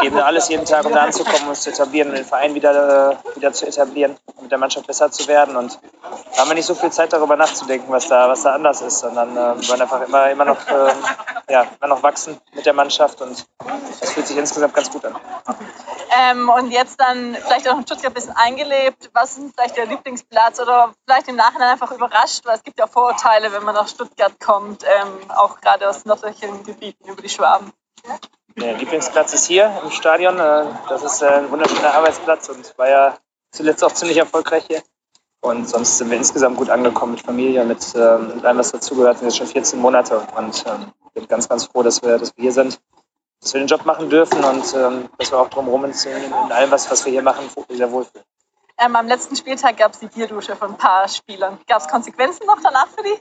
geben 0.00 0.16
da 0.16 0.24
alles 0.24 0.48
jeden 0.48 0.64
Tag, 0.64 0.84
um 0.86 0.92
da 0.92 1.02
anzukommen, 1.02 1.50
uns 1.50 1.60
zu 1.60 1.70
etablieren 1.70 2.08
und 2.08 2.16
den 2.16 2.24
Verein 2.24 2.54
wieder, 2.54 3.12
äh, 3.12 3.36
wieder 3.36 3.52
zu 3.52 3.64
etablieren, 3.64 4.16
der 4.52 4.58
Mannschaft 4.58 4.86
besser 4.86 5.10
zu 5.10 5.26
werden. 5.26 5.56
Und 5.56 5.80
da 6.32 6.42
haben 6.42 6.48
wir 6.48 6.54
nicht 6.54 6.66
so 6.66 6.74
viel 6.74 6.92
Zeit 6.92 7.12
darüber 7.12 7.36
nachzudenken, 7.36 7.90
was 7.90 8.06
da, 8.08 8.28
was 8.28 8.42
da 8.42 8.54
anders 8.54 8.80
ist, 8.82 9.00
sondern 9.00 9.32
äh, 9.32 9.60
wir 9.60 9.68
wollen 9.68 9.82
einfach 9.82 10.00
immer, 10.02 10.30
immer, 10.30 10.44
noch, 10.44 10.58
ähm, 10.68 10.96
ja, 11.48 11.66
immer 11.80 11.88
noch 11.88 12.02
wachsen 12.02 12.40
mit 12.52 12.66
der 12.66 12.74
Mannschaft 12.74 13.20
und 13.20 13.46
das 14.00 14.12
fühlt 14.12 14.26
sich 14.26 14.36
insgesamt 14.36 14.74
ganz 14.74 14.90
gut 14.90 15.04
an. 15.04 15.16
Ähm, 16.14 16.48
und 16.50 16.70
jetzt 16.70 17.00
dann 17.00 17.34
vielleicht 17.34 17.66
auch 17.68 17.76
in 17.76 17.82
Stuttgart 17.82 18.12
ein 18.12 18.14
bisschen 18.14 18.36
eingelebt. 18.36 19.10
Was 19.14 19.38
ist 19.38 19.54
vielleicht 19.54 19.76
der 19.76 19.86
Lieblingsplatz 19.86 20.60
oder 20.60 20.92
vielleicht 21.06 21.28
im 21.28 21.36
Nachhinein 21.36 21.70
einfach 21.70 21.90
überrascht, 21.90 22.44
weil 22.44 22.56
es 22.56 22.62
gibt 22.62 22.78
ja 22.78 22.86
Vorurteile, 22.86 23.52
wenn 23.52 23.64
man 23.64 23.74
nach 23.74 23.88
Stuttgart 23.88 24.38
kommt, 24.38 24.84
ähm, 24.84 25.30
auch 25.30 25.60
gerade 25.60 25.88
aus 25.88 26.04
nördlichen 26.04 26.64
Gebieten 26.64 27.08
über 27.08 27.22
die 27.22 27.30
Schwaben. 27.30 27.72
Der 28.56 28.74
Lieblingsplatz 28.74 29.32
ist 29.32 29.46
hier 29.46 29.80
im 29.82 29.90
Stadion. 29.90 30.38
Äh, 30.38 30.66
Das 30.88 31.02
ist 31.02 31.22
äh, 31.22 31.28
ein 31.28 31.50
wunderschöner 31.50 31.94
Arbeitsplatz 31.94 32.50
und 32.50 32.76
war 32.76 32.88
ja 32.88 33.16
zuletzt 33.52 33.84
auch 33.84 33.92
ziemlich 33.92 34.18
erfolgreich 34.18 34.64
hier. 34.66 34.82
Und 35.40 35.68
sonst 35.68 35.98
sind 35.98 36.10
wir 36.10 36.16
insgesamt 36.16 36.56
gut 36.56 36.70
angekommen 36.70 37.12
mit 37.12 37.22
Familie, 37.22 37.64
mit, 37.64 37.94
ähm, 37.96 38.36
mit 38.36 38.44
allem, 38.44 38.58
was 38.58 38.72
dazugehört. 38.72 39.16
Wir 39.16 39.18
sind 39.18 39.28
jetzt 39.28 39.38
schon 39.38 39.46
14 39.46 39.78
Monate 39.80 40.24
und 40.36 40.64
ähm, 40.66 40.92
bin 41.14 41.26
ganz, 41.26 41.48
ganz 41.48 41.64
froh, 41.64 41.82
dass 41.82 42.02
wir, 42.02 42.18
dass 42.18 42.36
wir 42.36 42.42
hier 42.42 42.52
sind, 42.52 42.80
dass 43.40 43.52
wir 43.52 43.60
den 43.60 43.66
Job 43.66 43.84
machen 43.84 44.08
dürfen 44.08 44.42
und 44.44 44.74
ähm, 44.74 45.08
dass 45.18 45.32
wir 45.32 45.38
auch 45.38 45.48
drumherum 45.48 45.84
in, 45.84 45.92
in 45.92 46.32
allem, 46.32 46.70
was, 46.70 46.90
was 46.90 47.04
wir 47.04 47.12
hier 47.12 47.22
machen, 47.22 47.44
sehr 47.68 47.90
wohlfühlen. 47.90 48.24
Ähm, 48.78 48.96
am 48.96 49.06
letzten 49.06 49.36
Spieltag 49.36 49.76
gab 49.76 49.92
es 49.92 49.98
die 49.98 50.06
Bierdusche 50.06 50.56
von 50.56 50.70
ein 50.70 50.78
paar 50.78 51.08
Spielern. 51.08 51.58
Gab 51.66 51.80
es 51.80 51.88
Konsequenzen 51.88 52.46
noch 52.46 52.60
danach 52.62 52.88
für 52.88 53.02
die? 53.02 53.18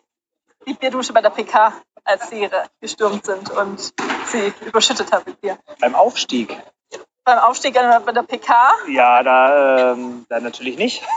Die 0.67 0.73
Bierdusche 0.75 1.13
bei 1.13 1.21
der 1.21 1.31
PK, 1.31 1.73
als 2.03 2.29
sie 2.29 2.47
gestürmt 2.79 3.25
sind 3.25 3.50
und 3.50 3.93
sie 4.27 4.53
überschüttet 4.63 5.11
haben 5.11 5.23
mit 5.25 5.41
Bier. 5.41 5.57
Beim 5.79 5.95
Aufstieg, 5.95 6.55
Beim 7.23 7.37
Aufstieg 7.39 7.77
an- 7.77 8.03
bei 8.03 8.11
der 8.11 8.23
PK, 8.23 8.71
ja, 8.87 9.21
da, 9.23 9.91
ähm, 9.93 10.25
da 10.29 10.39
natürlich 10.39 10.77
nicht. 10.77 11.03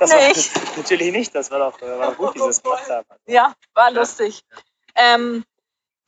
Das 0.00 0.10
Nicht? 0.14 0.54
War, 0.56 0.62
natürlich 0.78 1.12
nicht, 1.12 1.34
das 1.34 1.50
war 1.50 1.58
doch, 1.58 1.78
war 1.82 2.06
doch 2.12 2.16
gut, 2.16 2.34
wie 2.34 2.38
sie 2.40 2.48
es 2.48 2.62
gemacht 2.62 2.88
haben. 2.88 3.04
ja, 3.26 3.52
war 3.74 3.90
lustig. 3.90 4.42
Ähm, 4.94 5.44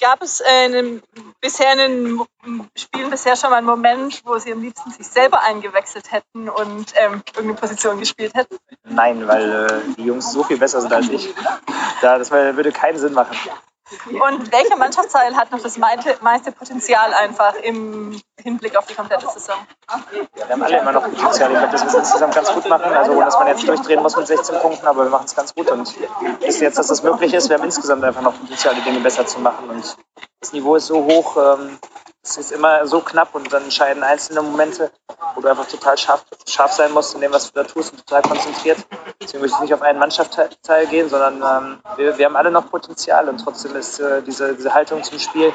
gab 0.00 0.22
es 0.22 0.40
äh, 0.40 0.64
in 0.64 0.72
den, 0.72 1.02
bisher 1.42 1.74
in 1.74 1.78
den 1.80 2.12
Mo- 2.12 2.26
Spielen 2.74 3.10
bisher 3.10 3.36
schon 3.36 3.50
mal 3.50 3.56
einen 3.56 3.66
Moment, 3.66 4.22
wo 4.24 4.38
sie 4.38 4.50
am 4.50 4.62
liebsten 4.62 4.90
sich 4.92 5.06
selber 5.06 5.40
eingewechselt 5.42 6.10
hätten 6.10 6.48
und 6.48 6.94
ähm, 6.96 7.22
irgendeine 7.34 7.52
Position 7.52 7.98
gespielt 8.00 8.32
hätten? 8.32 8.56
Nein, 8.84 9.28
weil 9.28 9.66
äh, 9.66 9.94
die 9.98 10.04
Jungs 10.04 10.32
so 10.32 10.42
viel 10.42 10.56
besser 10.56 10.80
sind 10.80 10.94
als 10.94 11.10
ich. 11.10 11.34
Da, 12.00 12.16
das 12.16 12.30
würde 12.30 12.72
keinen 12.72 12.96
Sinn 12.96 13.12
machen. 13.12 13.36
Und 14.08 14.50
welcher 14.52 14.76
Mannschaftsteil 14.76 15.36
hat 15.36 15.52
noch 15.52 15.60
das 15.60 15.76
meiste, 15.76 16.16
meiste 16.22 16.50
Potenzial 16.50 17.12
einfach 17.12 17.54
im 17.56 18.18
Hinblick 18.46 18.76
auf 18.76 18.86
die 18.86 18.94
komplette 18.94 19.28
Saison? 19.28 19.56
Wir 20.34 20.48
haben 20.48 20.62
alle 20.62 20.78
immer 20.78 20.92
noch 20.92 21.02
Potenzial. 21.02 21.50
Ich 21.50 21.58
glaube, 21.58 21.72
dass 21.72 21.82
wir 21.82 21.88
es 21.88 21.94
insgesamt 21.94 22.34
ganz 22.34 22.52
gut 22.52 22.68
machen. 22.68 22.92
Also 22.92 23.12
ohne 23.12 23.24
dass 23.24 23.38
man 23.38 23.48
jetzt 23.48 23.66
durchdrehen 23.66 24.00
muss 24.00 24.16
mit 24.16 24.28
16 24.28 24.60
Punkten, 24.60 24.86
aber 24.86 25.02
wir 25.02 25.10
machen 25.10 25.24
es 25.26 25.34
ganz 25.34 25.52
gut 25.52 25.68
und 25.68 25.92
wissen 26.40 26.62
jetzt, 26.62 26.78
dass 26.78 26.86
das 26.86 27.02
möglich 27.02 27.34
ist. 27.34 27.48
Wir 27.48 27.56
haben 27.56 27.64
insgesamt 27.64 28.04
einfach 28.04 28.22
noch 28.22 28.38
Potenzial, 28.38 28.76
die 28.76 28.82
Dinge 28.82 29.00
besser 29.00 29.26
zu 29.26 29.40
machen. 29.40 29.68
Und 29.68 29.96
das 30.40 30.52
Niveau 30.52 30.76
ist 30.76 30.86
so 30.86 31.04
hoch, 31.04 31.36
ähm, 31.36 31.78
es 32.22 32.36
ist 32.36 32.52
immer 32.52 32.86
so 32.86 33.00
knapp 33.00 33.34
und 33.34 33.52
dann 33.52 33.64
entscheiden 33.64 34.04
einzelne 34.04 34.42
Momente, 34.42 34.92
wo 35.34 35.40
du 35.40 35.48
einfach 35.48 35.66
total 35.66 35.98
scharf, 35.98 36.24
scharf 36.48 36.72
sein 36.72 36.92
musst 36.92 37.16
in 37.16 37.22
dem, 37.22 37.32
was 37.32 37.50
du 37.50 37.60
da 37.60 37.64
tust 37.66 37.92
und 37.92 38.06
total 38.06 38.22
konzentriert. 38.22 38.78
Deswegen 39.20 39.42
möchte 39.42 39.56
ich 39.56 39.62
nicht 39.62 39.74
auf 39.74 39.82
einen 39.82 39.98
Mannschaftsteil 39.98 40.86
gehen, 40.86 41.08
sondern 41.08 41.42
ähm, 41.42 41.78
wir, 41.96 42.16
wir 42.16 42.26
haben 42.26 42.36
alle 42.36 42.52
noch 42.52 42.70
Potenzial 42.70 43.28
und 43.28 43.38
trotzdem 43.38 43.74
ist 43.74 43.98
äh, 43.98 44.22
diese, 44.22 44.54
diese 44.54 44.72
Haltung 44.72 45.02
zum 45.02 45.18
Spiel, 45.18 45.52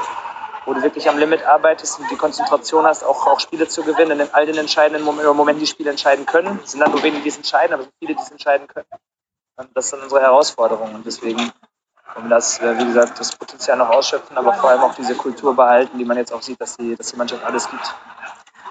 wo 0.66 0.74
du 0.74 0.82
wirklich 0.82 1.10
am 1.10 1.18
Limit 1.18 1.44
arbeitest 1.44 2.00
und 2.00 2.10
die 2.12 2.16
Konzentration 2.16 2.86
hast, 2.86 3.04
auch, 3.04 3.28
auch 3.28 3.40
Spiele 3.40 3.68
zu 3.68 3.84
gewinnen, 3.84 4.20
in 4.20 4.30
all 4.34 4.46
den 4.46 4.58
entscheidenden 4.58 5.04
Momenten, 5.04 5.36
Momenten 5.36 5.60
die 5.62 5.68
Spiele 5.68 5.90
entscheiden 5.90 6.26
können. 6.26 6.60
Es 6.64 6.72
sind 6.72 6.82
dann 6.82 6.92
nur 6.92 7.02
wenige, 7.04 7.24
die 7.24 7.30
es 7.30 7.38
entscheiden, 7.38 7.74
aber 7.74 7.84
sind 7.84 7.94
viele, 8.00 8.16
die 8.16 8.22
es 8.22 8.32
entscheiden 8.32 8.68
können. 8.68 8.88
Und 9.58 9.70
das 9.76 9.90
dann 9.90 10.02
unsere 10.02 10.22
Herausforderung 10.22 10.96
und 10.96 11.06
deswegen 11.06 11.52
um 12.16 12.30
das, 12.30 12.60
äh, 12.60 12.78
wie 12.78 12.86
gesagt, 12.86 13.20
das 13.20 13.36
Potenzial 13.36 13.78
noch 13.78 13.90
ausschöpfen, 13.90 14.38
aber 14.38 14.54
vor 14.54 14.70
allem 14.70 14.82
auch 14.82 14.96
diese 14.96 15.16
Kultur 15.16 15.56
behalten, 15.56 15.98
die 15.98 16.06
man 16.06 16.18
jetzt 16.18 16.34
auch 16.34 16.42
sieht, 16.42 16.60
dass 16.60 16.78
die, 16.78 16.96
dass 16.96 17.12
die 17.12 17.18
Mannschaft 17.18 17.44
alles 17.44 17.70
gibt. 17.70 17.96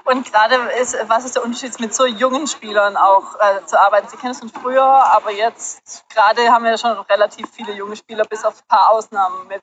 Und 0.05 0.31
gerade 0.31 0.57
ist, 0.81 0.97
was 1.09 1.25
ist 1.25 1.37
der 1.37 1.45
Unterschied 1.45 1.79
mit 1.81 1.95
so 1.95 2.07
jungen 2.07 2.47
Spielern 2.47 2.97
auch 2.97 3.35
äh, 3.41 3.65
zu 3.67 3.81
arbeiten? 3.81 4.09
Sie 4.09 4.17
kennen 4.17 4.33
es 4.33 4.39
von 4.39 4.49
früher, 4.49 4.83
aber 4.83 5.31
jetzt 5.31 6.05
gerade 6.09 6.51
haben 6.51 6.65
wir 6.65 6.73
ja 6.73 6.79
schon 6.79 6.99
relativ 6.99 7.49
viele 7.53 7.73
junge 7.73 7.97
Spieler, 7.97 8.25
bis 8.25 8.45
auf 8.45 8.55
ein 8.57 8.69
paar 8.69 8.91
Ausnahmen 8.91 9.47
mit 9.49 9.63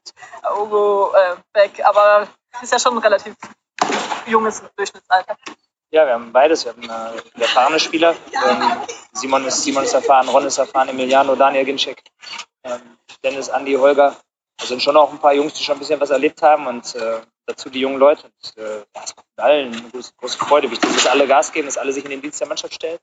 Ugo 0.60 1.12
äh, 1.14 1.36
Beck, 1.54 1.84
aber 1.86 2.28
es 2.54 2.64
ist 2.64 2.72
ja 2.72 2.80
schon 2.80 2.94
ein 2.94 3.00
relativ 3.00 3.36
junges 4.26 4.64
Durchschnittsalter. 4.76 5.36
Ja, 5.90 6.06
wir 6.06 6.14
haben 6.14 6.34
beides. 6.34 6.66
Wir 6.66 6.74
haben 6.74 7.18
äh, 7.38 7.42
erfahrene 7.42 7.80
Spieler. 7.80 8.16
Ähm, 8.48 8.62
Simon, 9.14 9.46
ist, 9.46 9.64
Simon 9.64 9.84
ist 9.84 9.94
erfahren, 9.94 10.30
Ron 10.30 10.46
ist 10.46 10.60
erfahren, 10.60 10.90
Emiliano, 10.90 11.36
Daniel 11.36 11.66
Ginczek, 11.66 12.04
ähm, 12.64 12.98
Dennis, 13.24 13.50
Andi, 13.50 13.74
Holger. 13.74 14.16
Da 14.58 14.66
sind 14.66 14.82
schon 14.82 14.96
auch 14.96 15.12
ein 15.12 15.18
paar 15.18 15.34
Jungs, 15.34 15.54
die 15.54 15.64
schon 15.64 15.76
ein 15.76 15.80
bisschen 15.80 16.00
was 16.00 16.12
erlebt 16.12 16.42
haben 16.44 16.68
und 16.68 16.94
äh, 16.96 17.22
dazu 17.48 17.70
die 17.70 17.80
jungen 17.80 17.98
Leute. 17.98 18.26
Und, 18.26 18.58
äh, 18.64 18.84
es 18.94 19.16
macht 19.16 19.26
allen 19.38 19.74
eine 19.74 19.90
große, 19.90 20.12
große 20.18 20.38
Freude. 20.38 20.70
Wichtig 20.70 20.94
dass 20.94 21.08
alle 21.08 21.28
Gas 21.28 21.52
geben, 21.52 21.68
dass 21.68 21.78
alle 21.78 21.94
sich 21.94 22.04
in 22.04 22.12
den 22.12 22.22
Dienst 22.22 22.40
der 22.40 22.48
Mannschaft 22.48 22.76
stellen. 22.76 23.00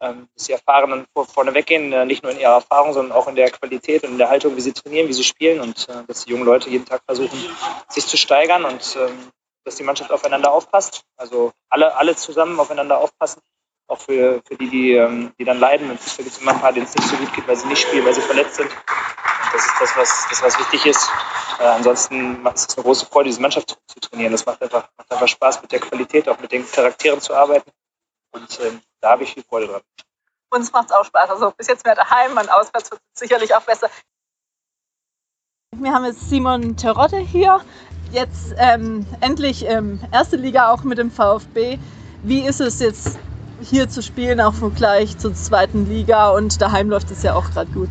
Ähm, 0.00 0.28
dass 0.34 0.46
die 0.46 0.52
Erfahrenen 0.52 1.06
vor, 1.12 1.26
vorne 1.26 1.54
weggehen, 1.54 1.92
äh, 1.92 2.04
nicht 2.04 2.22
nur 2.22 2.32
in 2.32 2.38
ihrer 2.40 2.54
Erfahrung, 2.54 2.92
sondern 2.92 3.16
auch 3.16 3.28
in 3.28 3.36
der 3.36 3.50
Qualität 3.50 4.02
und 4.04 4.12
in 4.12 4.18
der 4.18 4.30
Haltung, 4.30 4.56
wie 4.56 4.60
sie 4.60 4.72
trainieren, 4.72 5.08
wie 5.08 5.12
sie 5.12 5.24
spielen 5.24 5.60
und 5.60 5.88
äh, 5.88 6.04
dass 6.06 6.24
die 6.24 6.30
jungen 6.30 6.44
Leute 6.44 6.70
jeden 6.70 6.84
Tag 6.84 7.02
versuchen, 7.06 7.38
sich 7.88 8.06
zu 8.06 8.16
steigern 8.16 8.64
und 8.64 8.96
ähm, 9.00 9.30
dass 9.64 9.76
die 9.76 9.84
Mannschaft 9.84 10.10
aufeinander 10.10 10.52
aufpasst. 10.52 11.04
Also 11.16 11.52
alle, 11.68 11.94
alle 11.96 12.16
zusammen 12.16 12.58
aufeinander 12.58 12.98
aufpassen. 12.98 13.42
Auch 13.86 14.00
für, 14.00 14.42
für 14.46 14.56
die, 14.56 14.70
die, 14.70 14.94
ähm, 14.94 15.32
die 15.38 15.44
dann 15.44 15.60
leiden. 15.60 15.90
Und 15.90 16.00
es 16.00 16.16
gibt 16.16 16.40
immer 16.40 16.52
ein 16.52 16.60
paar, 16.60 16.72
denen 16.72 16.86
es 16.86 16.94
nicht 16.94 17.08
so 17.08 17.16
gut 17.16 17.32
geht, 17.34 17.46
weil 17.46 17.56
sie 17.56 17.68
nicht 17.68 17.82
spielen, 17.82 18.04
weil 18.04 18.14
sie 18.14 18.22
verletzt 18.22 18.56
sind. 18.56 18.70
Das 19.52 19.66
ist 19.66 19.74
das, 19.80 19.96
was, 19.96 20.26
das, 20.30 20.42
was 20.42 20.58
wichtig 20.58 20.86
ist. 20.86 21.10
Äh, 21.58 21.64
ansonsten 21.64 22.44
ist 22.46 22.70
es 22.70 22.76
eine 22.76 22.84
große 22.84 23.06
Freude, 23.06 23.28
diese 23.28 23.40
Mannschaft 23.40 23.70
zu, 23.70 23.76
zu 23.86 24.00
trainieren. 24.00 24.32
Das 24.32 24.46
macht 24.46 24.62
einfach, 24.62 24.88
macht 24.96 25.12
einfach 25.12 25.28
Spaß, 25.28 25.62
mit 25.62 25.72
der 25.72 25.80
Qualität, 25.80 26.28
auch 26.28 26.38
mit 26.40 26.52
den 26.52 26.68
Charakteren 26.70 27.20
zu 27.20 27.34
arbeiten. 27.34 27.70
Und 28.32 28.60
ähm, 28.60 28.80
da 29.00 29.10
habe 29.10 29.24
ich 29.24 29.34
viel 29.34 29.42
Freude 29.42 29.68
dran. 29.68 29.82
Uns 30.50 30.72
macht 30.72 30.86
es 30.86 30.92
auch 30.92 31.04
Spaß. 31.04 31.30
Also 31.30 31.52
bis 31.56 31.66
jetzt 31.66 31.84
mehr 31.84 31.94
daheim 31.94 32.32
und 32.32 32.50
auswärts 32.50 32.90
wird 32.90 33.00
es 33.14 33.20
sicherlich 33.20 33.54
auch 33.54 33.62
besser. 33.62 33.90
Wir 35.76 35.92
haben 35.92 36.04
jetzt 36.04 36.28
Simon 36.28 36.76
Terodde 36.76 37.18
hier, 37.18 37.60
jetzt 38.10 38.54
ähm, 38.58 39.06
endlich 39.20 39.64
ähm, 39.66 40.00
erste 40.12 40.36
Liga 40.36 40.70
auch 40.70 40.84
mit 40.84 40.98
dem 40.98 41.10
VfB. 41.10 41.78
Wie 42.22 42.46
ist 42.46 42.60
es 42.60 42.78
jetzt 42.78 43.18
hier 43.62 43.88
zu 43.88 44.02
spielen, 44.02 44.40
auch 44.40 44.52
im 44.52 44.58
Vergleich 44.58 45.18
zur 45.18 45.34
zweiten 45.34 45.88
Liga 45.88 46.30
und 46.30 46.60
daheim 46.60 46.90
läuft 46.90 47.10
es 47.10 47.22
ja 47.22 47.34
auch 47.34 47.50
gerade 47.50 47.70
gut? 47.72 47.90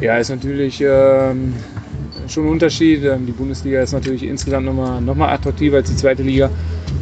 Ja, 0.00 0.16
ist 0.16 0.28
natürlich 0.28 0.80
ähm, 0.80 1.54
schon 2.28 2.44
ein 2.44 2.50
Unterschied. 2.50 3.02
Ähm, 3.04 3.26
die 3.26 3.32
Bundesliga 3.32 3.80
ist 3.82 3.92
natürlich 3.92 4.22
insgesamt 4.22 4.66
nochmal 4.66 5.00
noch 5.00 5.16
mal 5.16 5.32
attraktiver 5.32 5.78
als 5.78 5.90
die 5.90 5.96
zweite 5.96 6.22
Liga. 6.22 6.50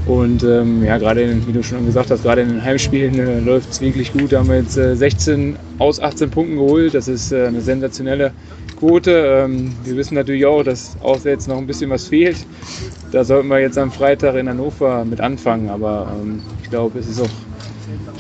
Und 0.07 0.43
ähm, 0.45 0.83
ja, 0.83 0.97
gerade, 0.97 1.47
wie 1.47 1.53
du 1.53 1.63
schon 1.63 1.85
gesagt 1.85 2.11
hast, 2.11 2.23
gerade 2.23 2.41
in 2.41 2.49
den 2.49 2.65
Heimspielen 2.65 3.19
äh, 3.19 3.41
läuft 3.41 3.71
es 3.71 3.81
wirklich 3.83 4.13
gut. 4.13 4.33
Da 4.33 4.39
haben 4.39 4.49
wir 4.49 4.57
jetzt 4.57 4.79
äh, 4.79 4.97
16 4.97 5.57
aus 5.79 6.01
18 6.01 6.31
Punkten 6.31 6.57
geholt. 6.57 6.95
Das 6.95 7.07
ist 7.07 7.33
äh, 7.33 7.47
eine 7.47 7.61
sensationelle 7.61 8.33
Quote. 8.79 9.11
Ähm, 9.45 9.73
wir 9.85 9.97
wissen 9.97 10.15
natürlich 10.15 10.47
auch, 10.47 10.63
dass 10.63 10.97
jetzt 11.25 11.49
noch 11.49 11.59
ein 11.59 11.67
bisschen 11.67 11.91
was 11.91 12.07
fehlt. 12.07 12.47
Da 13.13 13.25
sollten 13.25 13.49
wir 13.49 13.61
jetzt 13.61 13.77
am 13.77 13.91
Freitag 13.91 14.37
in 14.37 14.49
Hannover 14.49 15.05
mit 15.05 15.21
anfangen. 15.21 15.69
Aber 15.69 16.11
ähm, 16.19 16.41
ich 16.63 16.71
glaube, 16.71 16.99
es 16.99 17.09
ist 17.09 17.21
auch 17.21 17.29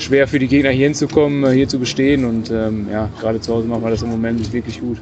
schwer 0.06 0.28
für 0.28 0.38
die 0.38 0.46
Gegner 0.46 0.70
hier 0.70 0.86
hinzukommen, 0.86 1.44
äh, 1.44 1.54
hier 1.54 1.68
zu 1.68 1.78
bestehen. 1.78 2.24
Und 2.24 2.50
ähm, 2.50 2.88
ja, 2.90 3.08
gerade 3.20 3.40
zu 3.40 3.52
Hause 3.52 3.66
machen 3.66 3.82
wir 3.82 3.90
das 3.90 4.02
im 4.02 4.10
Moment 4.10 4.52
wirklich 4.52 4.80
gut. 4.80 4.98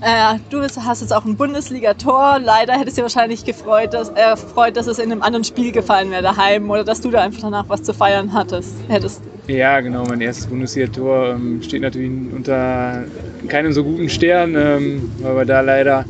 Äh, 0.00 0.38
du 0.50 0.60
hast 0.60 1.00
jetzt 1.00 1.14
auch 1.14 1.24
ein 1.24 1.36
Bundesliga-Tor. 1.36 2.38
Leider 2.40 2.74
hättest 2.74 2.98
du 2.98 3.02
wahrscheinlich 3.02 3.44
gefreut 3.44 3.94
dass, 3.94 4.10
äh, 4.10 4.36
freut, 4.36 4.76
dass 4.76 4.86
es 4.86 4.98
in 4.98 5.10
einem 5.10 5.22
anderen 5.22 5.44
Spiel 5.44 5.72
gefallen 5.72 6.10
wäre 6.10 6.22
daheim 6.22 6.68
oder 6.70 6.84
dass 6.84 7.00
du 7.00 7.10
da 7.10 7.22
einfach 7.22 7.40
danach 7.40 7.68
was 7.68 7.82
zu 7.82 7.94
feiern 7.94 8.34
hattest, 8.34 8.74
hättest. 8.88 9.22
Ja, 9.46 9.80
genau. 9.80 10.04
Mein 10.04 10.20
erstes 10.20 10.46
Bundesliga-Tor 10.46 11.36
ähm, 11.36 11.62
steht 11.62 11.82
natürlich 11.82 12.10
unter 12.34 13.04
keinem 13.48 13.72
so 13.72 13.84
guten 13.84 14.08
Stern, 14.08 14.54
ähm, 14.56 15.10
weil 15.20 15.36
wir 15.36 15.44
da 15.44 15.60
leider 15.60 16.04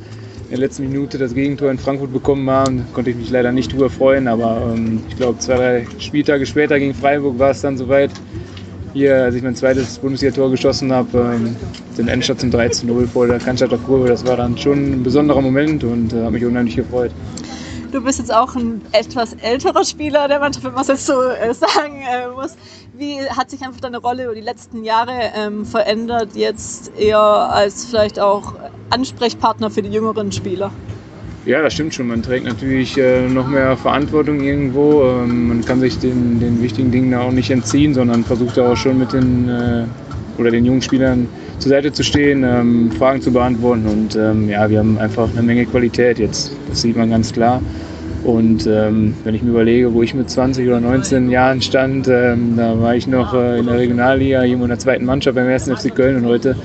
in 0.44 0.50
der 0.50 0.58
letzten 0.58 0.84
Minute 0.84 1.18
das 1.18 1.34
Gegentor 1.34 1.70
in 1.70 1.78
Frankfurt 1.78 2.12
bekommen 2.12 2.48
haben. 2.50 2.86
Konnte 2.92 3.10
ich 3.10 3.16
mich 3.16 3.30
leider 3.30 3.52
nicht 3.52 3.72
drüber 3.72 3.90
freuen, 3.90 4.28
aber 4.28 4.72
ähm, 4.74 5.02
ich 5.08 5.16
glaube, 5.16 5.38
zwei, 5.38 5.56
drei 5.56 5.86
Spieltage 5.98 6.46
später 6.46 6.78
gegen 6.78 6.94
Freiburg 6.94 7.38
war 7.38 7.50
es 7.50 7.60
dann 7.60 7.76
soweit. 7.76 8.10
Hier, 8.92 9.24
als 9.24 9.34
ich 9.34 9.42
mein 9.42 9.56
zweites 9.56 9.98
Bundesliga-Tor 9.98 10.52
geschossen 10.52 10.92
habe, 10.92 11.34
ähm, 11.34 11.56
den 11.98 12.06
Endstand 12.06 12.40
zum 12.40 12.50
13-0 12.50 13.08
vor 13.08 13.26
der 13.26 13.40
Cannstatter 13.40 13.78
Kurve, 13.78 14.06
das 14.06 14.24
war 14.24 14.36
dann 14.36 14.56
schon 14.56 15.00
ein 15.00 15.02
besonderer 15.02 15.40
Moment 15.40 15.82
und 15.82 16.12
äh, 16.12 16.22
habe 16.22 16.32
mich 16.32 16.44
unheimlich 16.44 16.76
gefreut. 16.76 17.10
Du 17.90 18.00
bist 18.00 18.18
jetzt 18.18 18.32
auch 18.32 18.54
ein 18.54 18.82
etwas 18.92 19.34
älterer 19.34 19.84
Spieler 19.84 20.28
der 20.28 20.38
Mannschaft, 20.38 20.64
wenn 20.64 20.74
man 20.74 20.82
es 20.82 20.88
jetzt 20.88 21.06
so 21.06 21.22
äh, 21.22 21.54
sagen 21.54 22.02
äh, 22.02 22.28
muss. 22.28 22.56
Wie 22.96 23.18
hat 23.28 23.50
sich 23.50 23.62
einfach 23.62 23.80
deine 23.80 23.98
Rolle 23.98 24.26
über 24.26 24.36
die 24.36 24.40
letzten 24.40 24.84
Jahre 24.84 25.32
ähm, 25.36 25.64
verändert, 25.64 26.36
jetzt 26.36 26.92
eher 26.96 27.18
als 27.18 27.86
vielleicht 27.86 28.20
auch 28.20 28.54
Ansprechpartner 28.90 29.68
für 29.68 29.82
die 29.82 29.88
jüngeren 29.88 30.30
Spieler? 30.30 30.70
Ja, 31.44 31.60
das 31.60 31.72
stimmt 31.72 31.92
schon. 31.92 32.06
Man 32.06 32.22
trägt 32.22 32.46
natürlich 32.46 32.96
äh, 32.96 33.28
noch 33.28 33.48
mehr 33.48 33.76
Verantwortung 33.76 34.40
irgendwo. 34.40 35.02
Ähm, 35.02 35.48
man 35.48 35.64
kann 35.64 35.80
sich 35.80 35.98
den, 35.98 36.38
den 36.38 36.62
wichtigen 36.62 36.92
Dingen 36.92 37.10
da 37.10 37.22
auch 37.22 37.32
nicht 37.32 37.50
entziehen, 37.50 37.94
sondern 37.94 38.22
versucht 38.22 38.60
auch 38.60 38.76
schon 38.76 38.96
mit 38.96 39.12
den 39.12 39.48
äh, 39.48 39.86
oder 40.38 40.52
den 40.52 40.64
jungen 40.64 40.82
Spielern 40.82 41.28
zur 41.58 41.70
Seite 41.70 41.92
zu 41.92 42.04
stehen, 42.04 42.44
ähm, 42.44 42.92
Fragen 42.92 43.20
zu 43.20 43.32
beantworten. 43.32 43.86
Und 43.88 44.14
ähm, 44.14 44.48
ja, 44.48 44.70
wir 44.70 44.78
haben 44.78 44.98
einfach 44.98 45.28
eine 45.32 45.42
Menge 45.42 45.66
Qualität 45.66 46.20
jetzt. 46.20 46.52
Das 46.68 46.82
sieht 46.82 46.96
man 46.96 47.10
ganz 47.10 47.32
klar. 47.32 47.60
Und 48.24 48.66
ähm, 48.66 49.14
wenn 49.22 49.34
ich 49.34 49.42
mir 49.42 49.50
überlege, 49.50 49.92
wo 49.92 50.02
ich 50.02 50.14
mit 50.14 50.30
20 50.30 50.66
oder 50.66 50.80
19 50.80 51.28
Jahren 51.28 51.60
stand, 51.60 52.08
ähm, 52.08 52.56
da 52.56 52.80
war 52.80 52.96
ich 52.96 53.06
noch 53.06 53.34
äh, 53.34 53.58
in 53.58 53.66
der 53.66 53.78
Regionalliga, 53.78 54.42
irgendwo 54.42 54.64
in 54.64 54.70
der 54.70 54.78
zweiten 54.78 55.04
Mannschaft 55.04 55.36
beim 55.36 55.46
1. 55.46 55.68
FC 55.68 55.94
Köln 55.94 56.16
und 56.16 56.26
heute 56.26 56.56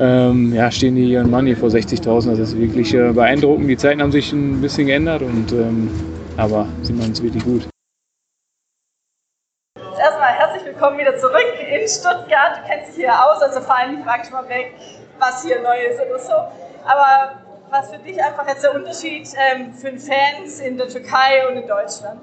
ähm, 0.00 0.54
ja, 0.54 0.70
stehen 0.70 0.96
die 0.96 1.04
ihren 1.04 1.30
Mann 1.30 1.44
hier 1.44 1.56
vor 1.56 1.68
60.000. 1.68 2.30
Das 2.30 2.38
ist 2.38 2.58
wirklich 2.58 2.94
äh, 2.94 3.12
beeindruckend. 3.12 3.68
Die 3.68 3.76
Zeiten 3.76 4.00
haben 4.00 4.10
sich 4.10 4.32
ein 4.32 4.62
bisschen 4.62 4.86
geändert, 4.86 5.20
und, 5.20 5.52
ähm, 5.52 5.90
aber 6.38 6.66
sie 6.80 6.94
machen 6.94 7.12
es 7.12 7.22
wirklich 7.22 7.44
gut. 7.44 7.68
Erstmal 9.76 10.32
herzlich 10.32 10.64
willkommen 10.64 10.98
wieder 10.98 11.16
zurück 11.18 11.44
in 11.60 11.86
Stuttgart. 11.86 12.56
Du 12.56 12.68
kennst 12.68 12.88
dich 12.88 13.04
hier 13.04 13.12
aus, 13.12 13.42
also 13.42 13.60
vor 13.60 13.76
allem 13.76 14.02
frag 14.02 14.24
ich 14.24 14.30
mal 14.30 14.48
weg, 14.48 14.72
was 15.18 15.44
hier 15.44 15.60
neu 15.62 15.76
ist 15.90 16.00
oder 16.00 16.18
so. 16.18 16.32
Aber 16.86 17.43
was 17.74 17.90
für 17.90 17.98
dich 17.98 18.22
einfach 18.22 18.46
jetzt 18.46 18.62
der 18.62 18.74
Unterschied 18.74 19.28
ähm, 19.52 19.72
für 19.72 19.88
Fans 19.98 20.60
in 20.60 20.76
der 20.76 20.88
Türkei 20.88 21.46
und 21.48 21.56
in 21.56 21.66
Deutschland? 21.66 22.20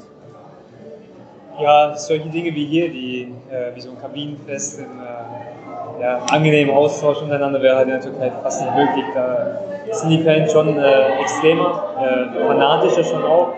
Ja, 1.60 1.94
solche 1.96 2.30
Dinge 2.30 2.56
wie 2.56 2.66
hier, 2.66 2.90
die, 2.90 3.34
äh, 3.52 3.76
wie 3.76 3.82
so 3.82 3.90
ein 3.90 4.00
Kabinenfest, 4.00 4.80
ein 4.80 5.00
äh, 6.00 6.02
ja, 6.02 6.20
angenehmen 6.32 6.74
Austausch 6.74 7.22
untereinander 7.22 7.62
wäre 7.62 7.76
halt 7.76 7.88
in 7.88 7.94
der 7.94 8.02
Türkei 8.02 8.32
fast 8.42 8.62
nicht 8.62 8.76
möglich. 8.76 9.06
Da 9.14 9.60
sind 9.92 10.10
die 10.10 10.24
Fans 10.24 10.52
schon 10.52 10.78
äh, 10.78 11.20
extremer, 11.20 11.84
äh, 12.00 12.48
fanatischer 12.48 13.04
schon 13.04 13.24
auch. 13.24 13.54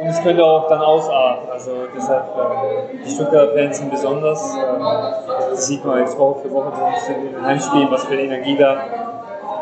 Und 0.00 0.08
es 0.08 0.22
könnte 0.22 0.44
auch 0.44 0.68
dann 0.68 0.80
ausarten. 0.80 1.50
Also 1.50 1.72
deshalb, 1.94 2.24
äh, 2.24 3.04
die 3.04 3.10
Stuttgarter 3.10 3.52
Fans 3.52 3.78
sind 3.78 3.90
besonders. 3.90 4.56
Äh, 4.56 5.50
das 5.50 5.66
sieht 5.66 5.84
man 5.84 5.98
jetzt 6.00 6.18
Woche 6.18 6.40
für 6.40 6.52
Woche 6.52 6.72
in 7.18 7.34
den 7.34 7.44
Heimspielen, 7.44 7.90
was 7.90 8.04
für 8.04 8.14
eine 8.14 8.22
Energie 8.22 8.56
da 8.56 8.78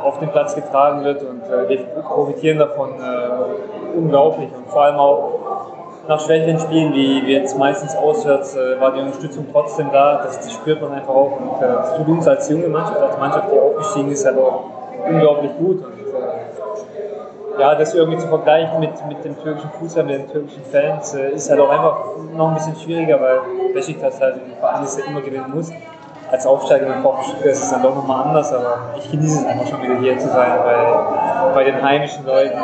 auf 0.05 0.19
den 0.19 0.31
Platz 0.31 0.55
getragen 0.55 1.05
wird. 1.05 1.23
Und 1.23 1.43
äh, 1.45 1.69
wir 1.69 1.79
profitieren 2.03 2.59
davon 2.59 2.91
äh, 2.91 3.97
unglaublich. 3.99 4.51
Und 4.55 4.69
vor 4.69 4.83
allem 4.83 4.97
auch 4.97 5.41
nach 6.07 6.21
schwächeren 6.21 6.59
Spielen, 6.59 6.93
wie 6.93 7.33
jetzt 7.33 7.57
meistens 7.59 7.97
auswärts, 7.97 8.57
äh, 8.57 8.81
war 8.81 8.93
die 8.93 9.01
Unterstützung 9.01 9.47
trotzdem 9.51 9.91
da. 9.93 10.23
Das, 10.23 10.39
das 10.39 10.53
spürt 10.53 10.81
man 10.81 10.93
einfach 10.93 11.15
auch. 11.15 11.39
Und 11.41 11.63
das 11.63 11.97
tut 11.97 12.09
uns 12.09 12.29
als 12.29 12.49
junge 12.51 12.69
Mannschaft, 12.69 13.01
als 13.01 13.19
Mannschaft, 13.19 13.49
die 13.53 13.59
aufgestiegen 13.59 14.11
ist, 14.11 14.25
halt 14.27 14.39
auch 14.39 14.65
unglaublich 15.09 15.51
gut. 15.59 15.85
Und, 15.85 15.93
äh, 15.99 17.61
ja, 17.61 17.75
das 17.75 17.95
irgendwie 17.95 18.19
zu 18.19 18.27
vergleichen 18.29 18.81
mit, 18.81 18.91
mit 19.09 19.25
dem 19.25 19.39
türkischen 19.41 19.71
Fußball, 19.79 20.05
mit 20.05 20.19
den 20.19 20.29
türkischen 20.29 20.65
Fans, 20.65 21.15
äh, 21.15 21.31
ist 21.31 21.49
halt 21.51 21.61
auch 21.61 21.71
einfach 21.71 21.99
noch 22.35 22.49
ein 22.49 22.55
bisschen 22.55 22.77
schwieriger, 22.77 23.21
weil 23.21 23.73
Besiktas 23.73 24.21
halt 24.21 24.35
ein 24.35 24.57
Verein 24.59 24.85
ist, 24.85 24.99
der 24.99 25.07
immer 25.07 25.21
gewinnen 25.21 25.53
muss. 25.55 25.71
Als 26.35 26.47
Aufsteiger 26.47 27.01
VfB 27.01 27.23
Stuttgart 27.23 27.47
ist 27.47 27.63
es 27.63 27.71
dann 27.71 27.83
doch 27.83 27.95
nochmal 27.95 28.27
anders, 28.27 28.53
aber 28.53 28.95
ich 28.99 29.09
genieße 29.09 29.41
es 29.41 29.47
einfach 29.47 29.69
schon 29.69 29.83
wieder 29.83 29.99
hier 29.99 30.19
zu 30.19 30.29
sein, 30.29 30.51
bei, 30.65 31.55
bei 31.55 31.65
den 31.65 31.81
heimischen 31.81 32.27
Leuten. 32.27 32.59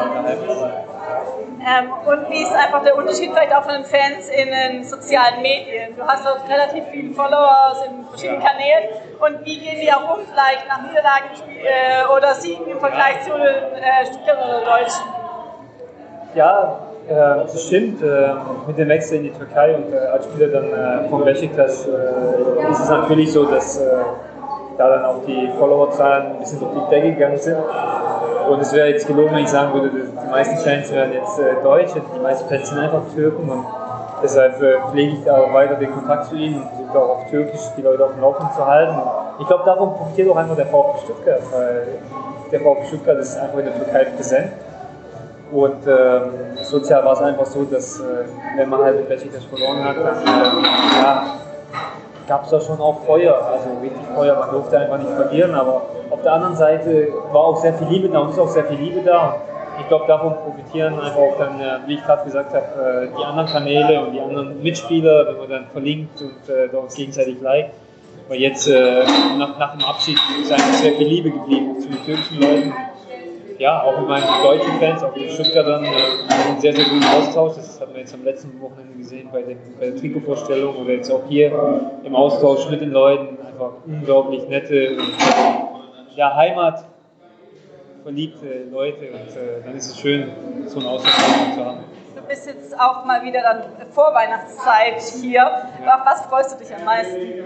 Ähm, 1.63 1.93
und 2.07 2.31
wie 2.31 2.43
ist 2.43 2.53
einfach 2.53 2.83
der 2.83 2.97
Unterschied 2.97 3.31
vielleicht 3.33 3.55
auch 3.55 3.63
von 3.63 3.75
den 3.75 3.85
Fans 3.85 4.29
in 4.29 4.49
den 4.49 4.83
sozialen 4.83 5.43
Medien? 5.43 5.95
Du 5.95 6.03
hast 6.03 6.25
dort 6.25 6.49
relativ 6.49 6.85
viele 6.91 7.15
Follower 7.15 7.77
in 7.87 8.07
verschiedenen 8.07 8.43
Kanälen. 8.43 8.89
Und 9.21 9.45
wie 9.45 9.61
gehen 9.61 9.79
die 9.81 9.93
auch 9.93 10.17
um, 10.17 10.25
vielleicht 10.27 10.67
nach 10.67 10.83
Niederlagen 10.83 11.29
äh, 11.63 12.17
oder 12.17 12.35
Siegen 12.35 12.67
im 12.67 12.81
Vergleich 12.81 13.23
zu 13.23 13.31
den 13.31 13.41
äh, 13.41 14.07
Stuttgart 14.07 14.39
oder 14.39 14.65
Deutschen? 14.65 15.05
Ja, 16.35 16.79
äh, 17.11 17.43
das 17.43 17.67
stimmt. 17.67 18.03
Äh, 18.03 18.31
mit 18.67 18.79
dem 18.79 18.89
Wechsel 18.89 19.19
in 19.19 19.23
die 19.25 19.31
Türkei 19.31 19.75
und 19.75 19.93
äh, 19.93 19.97
als 19.97 20.25
Spieler 20.27 20.49
dann 20.49 20.73
äh, 20.73 21.09
vom 21.09 21.25
Besiktas 21.25 21.87
äh, 21.87 22.71
ist 22.71 22.81
es 22.81 22.89
natürlich 22.89 23.33
so, 23.33 23.45
dass 23.45 23.79
äh, 23.79 23.89
da 24.79 24.89
dann 24.89 25.05
auch 25.05 25.25
die 25.27 25.51
Followerzahlen 25.59 26.33
ein 26.33 26.39
bisschen 26.39 26.61
durch 26.61 26.73
die 26.73 26.91
Decke 26.95 27.13
gegangen 27.13 27.39
sind. 27.39 27.59
Und 28.49 28.61
es 28.61 28.73
wäre 28.73 28.89
jetzt 28.89 29.07
gelogen, 29.07 29.35
wenn 29.35 29.45
ich 29.45 29.49
sagen 29.49 29.75
würde, 29.75 29.91
die 29.91 30.31
meisten 30.31 30.57
Fans 30.59 30.91
wären 30.93 31.13
jetzt 31.13 31.39
Deutsch, 31.63 31.91
die 31.95 32.21
meisten 32.21 32.49
Fans 32.49 32.69
sind 32.69 32.79
einfach 32.79 33.03
Türken 33.15 33.49
und 33.49 33.65
deshalb 34.23 34.57
pflege 34.91 35.17
ich 35.21 35.31
auch 35.31 35.53
weiter 35.53 35.75
den 35.75 35.93
Kontakt 35.93 36.27
zu 36.27 36.37
ihnen 36.37 36.63
und 36.63 36.69
versuche 36.71 36.99
auch 36.99 37.09
auf 37.19 37.31
Türkisch 37.31 37.61
die 37.77 37.83
Leute 37.83 38.05
auf 38.05 38.13
dem 38.13 38.23
Laufenden 38.23 38.53
zu 38.55 38.67
halten. 38.67 38.97
Ich 39.39 39.47
glaube, 39.47 39.65
davon 39.65 39.95
profitiert 39.95 40.31
auch 40.31 40.37
einfach 40.37 40.57
der 40.57 40.67
VfB 40.67 40.99
Stuttgart, 41.05 41.43
weil 41.53 41.87
der 42.51 42.61
VfB 42.61 42.87
Stuttgart 42.87 43.19
ist 43.19 43.39
einfach 43.39 43.59
in 43.59 43.67
der 43.67 43.75
Türkei 43.77 44.05
präsent. 44.05 44.53
Und 45.53 45.87
ähm, 45.87 46.59
sozial 46.63 47.05
war 47.05 47.15
es 47.15 47.21
einfach 47.21 47.47
so, 47.47 47.65
dass 47.65 48.01
äh, 48.01 48.05
wenn 48.57 48.69
man 48.69 48.83
halt 48.83 49.09
Besiktas 49.09 49.45
verloren 49.45 49.83
hat, 49.83 49.97
dann 49.97 50.23
äh, 50.23 51.03
ja, 51.03 51.25
gab 52.29 52.45
es 52.45 52.51
da 52.51 52.61
schon 52.61 52.81
auch 52.81 53.05
Feuer, 53.05 53.35
also 53.35 53.81
richtig 53.83 54.07
Feuer, 54.15 54.39
man 54.39 54.51
durfte 54.51 54.79
einfach 54.79 54.99
nicht 54.99 55.11
verlieren, 55.11 55.55
aber 55.55 55.83
auf 56.11 56.23
der 56.23 56.33
anderen 56.35 56.55
Seite 56.55 57.09
war 57.33 57.41
auch 57.41 57.57
sehr 57.57 57.75
viel 57.75 57.89
Liebe 57.89 58.09
da. 58.09 58.21
Und 58.21 58.31
ist 58.31 58.39
auch 58.39 58.49
sehr 58.49 58.65
viel 58.67 58.79
Liebe 58.79 59.01
da. 59.03 59.37
ich 59.81 59.89
glaube, 59.89 60.07
davon 60.07 60.35
profitieren 60.37 60.95
einfach 61.01 61.19
auch 61.19 61.37
dann, 61.39 61.61
äh, 61.61 61.79
wie 61.87 61.95
ich 61.95 62.05
gerade 62.05 62.25
gesagt 62.25 62.55
habe, 62.55 63.09
äh, 63.13 63.19
die 63.19 63.25
anderen 63.25 63.49
Kanäle 63.49 64.01
und 64.05 64.13
die 64.13 64.21
anderen 64.21 64.63
Mitspieler, 64.63 65.27
wenn 65.27 65.39
man 65.39 65.51
dann 65.51 65.67
verlinkt 65.73 66.21
und 66.21 66.49
äh, 66.49 66.77
uns 66.77 66.95
gegenseitig 66.95 67.41
liked. 67.41 67.73
Weil 68.29 68.39
jetzt 68.39 68.69
nach, 69.39 69.59
nach 69.59 69.73
dem 69.73 69.85
Abschied 69.85 70.17
ist 70.41 70.53
einfach 70.53 70.75
sehr 70.75 70.93
viel 70.93 71.09
Liebe 71.09 71.33
geblieben 71.33 71.81
zu 71.81 71.89
den 71.89 72.05
türkischen 72.05 72.41
Leuten 72.41 72.73
ja, 73.61 73.83
auch 73.83 73.99
mit 73.99 74.09
meinen 74.09 74.27
deutschen 74.43 74.73
Fans, 74.79 75.03
auch 75.03 75.15
mit 75.15 75.31
Stuttgartern, 75.31 75.85
äh, 75.85 75.89
einen 75.89 76.61
sehr, 76.61 76.73
sehr 76.75 76.87
guten 76.87 77.05
Austausch. 77.05 77.57
Das 77.57 77.79
haben 77.79 77.93
wir 77.93 78.01
jetzt 78.01 78.15
am 78.15 78.25
letzten 78.25 78.59
Wochenende 78.59 78.95
gesehen 78.97 79.29
bei, 79.31 79.43
dem, 79.43 79.59
bei 79.79 79.91
der 79.91 79.97
Trikotvorstellung 79.97 80.77
oder 80.77 80.93
jetzt 80.93 81.11
auch 81.11 81.23
hier 81.29 81.53
im 82.03 82.17
Austausch 82.17 82.71
mit 82.71 82.81
den 82.81 82.91
Leuten. 82.91 83.37
Einfach 83.47 83.73
unglaublich 83.87 84.49
nette 84.49 84.97
und 84.97 86.17
ja, 86.17 86.35
Heimat 86.35 86.87
verliebte 88.03 88.65
Leute 88.73 89.11
und 89.11 89.37
äh, 89.37 89.63
dann 89.63 89.77
ist 89.77 89.91
es 89.91 90.01
schön, 90.01 90.33
so 90.67 90.79
einen 90.79 90.89
Austausch 90.89 91.55
zu 91.55 91.63
haben. 91.63 91.81
Du 92.17 92.23
bist 92.23 92.47
jetzt 92.47 92.81
auch 92.81 93.05
mal 93.05 93.23
wieder 93.23 93.43
dann 93.43 93.65
vor 93.91 94.15
Weihnachtszeit 94.15 95.03
hier. 95.21 95.35
Ja. 95.35 95.97
Auf 95.97 96.07
was 96.07 96.23
freust 96.23 96.55
du 96.55 96.65
dich 96.65 96.75
am 96.75 96.85
meisten? 96.87 97.45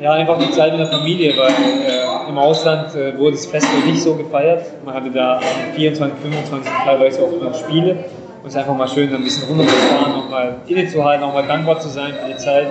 Ja, 0.00 0.12
einfach 0.12 0.38
die 0.38 0.50
Zeit 0.52 0.70
mit 0.72 0.80
der 0.80 0.86
Familie, 0.86 1.36
weil 1.36 1.50
äh, 1.50 2.28
im 2.28 2.38
Ausland 2.38 2.94
äh, 2.94 3.18
wurde 3.18 3.32
das 3.32 3.46
Fest 3.46 3.66
nicht 3.84 4.00
so 4.00 4.14
gefeiert. 4.14 4.64
Man 4.84 4.94
hatte 4.94 5.10
da 5.10 5.38
am 5.38 5.74
24, 5.74 6.20
25 6.20 6.72
teilweise 6.84 7.22
auch 7.22 7.42
noch 7.42 7.54
Spiele. 7.54 7.92
Und 7.92 8.46
es 8.46 8.54
ist 8.54 8.56
einfach 8.56 8.76
mal 8.76 8.86
schön, 8.86 9.12
ein 9.12 9.24
bisschen 9.24 9.48
runterzufahren, 9.48 10.12
nochmal 10.12 10.56
innezuhalten, 10.68 11.26
nochmal 11.26 11.46
dankbar 11.48 11.80
zu 11.80 11.88
sein 11.88 12.14
für 12.14 12.32
die 12.32 12.36
Zeit, 12.36 12.68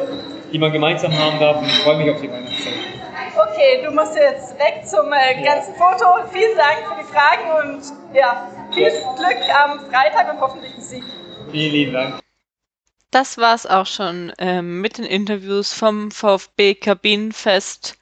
die 0.53 0.57
man 0.57 0.71
gemeinsam 0.71 1.11
haben 1.11 1.37
darf. 1.37 1.57
Und 1.57 1.65
ich 1.65 1.79
freue 1.79 1.97
mich 1.97 2.09
auf 2.09 2.21
die 2.21 2.31
Weihnachtszeit. 2.31 2.73
Okay, 3.35 3.83
du 3.83 3.91
musst 3.91 4.15
jetzt 4.15 4.57
weg 4.57 4.83
zum 4.85 5.11
äh, 5.11 5.43
ganzen 5.43 5.73
ja. 5.77 5.85
Foto. 5.85 6.05
Vielen 6.31 6.55
Dank 6.55 6.77
für 6.87 7.03
die 7.03 7.11
Fragen 7.11 7.73
und 7.73 8.15
ja, 8.15 8.47
viel 8.73 8.89
Glück 8.89 9.41
am 9.65 9.79
Freitag 9.91 10.33
und 10.33 10.39
hoffentlich 10.39 10.73
einen 10.73 10.81
Sieg. 10.81 11.03
Vielen 11.51 11.73
lieben 11.73 11.93
Dank. 11.93 12.26
Das 13.11 13.37
war's 13.37 13.65
auch 13.65 13.85
schon 13.85 14.33
ähm, 14.37 14.81
mit 14.81 14.97
den 14.97 15.05
Interviews 15.05 15.73
vom 15.73 16.11
VfB 16.11 16.75
Kabinenfest. 16.75 17.97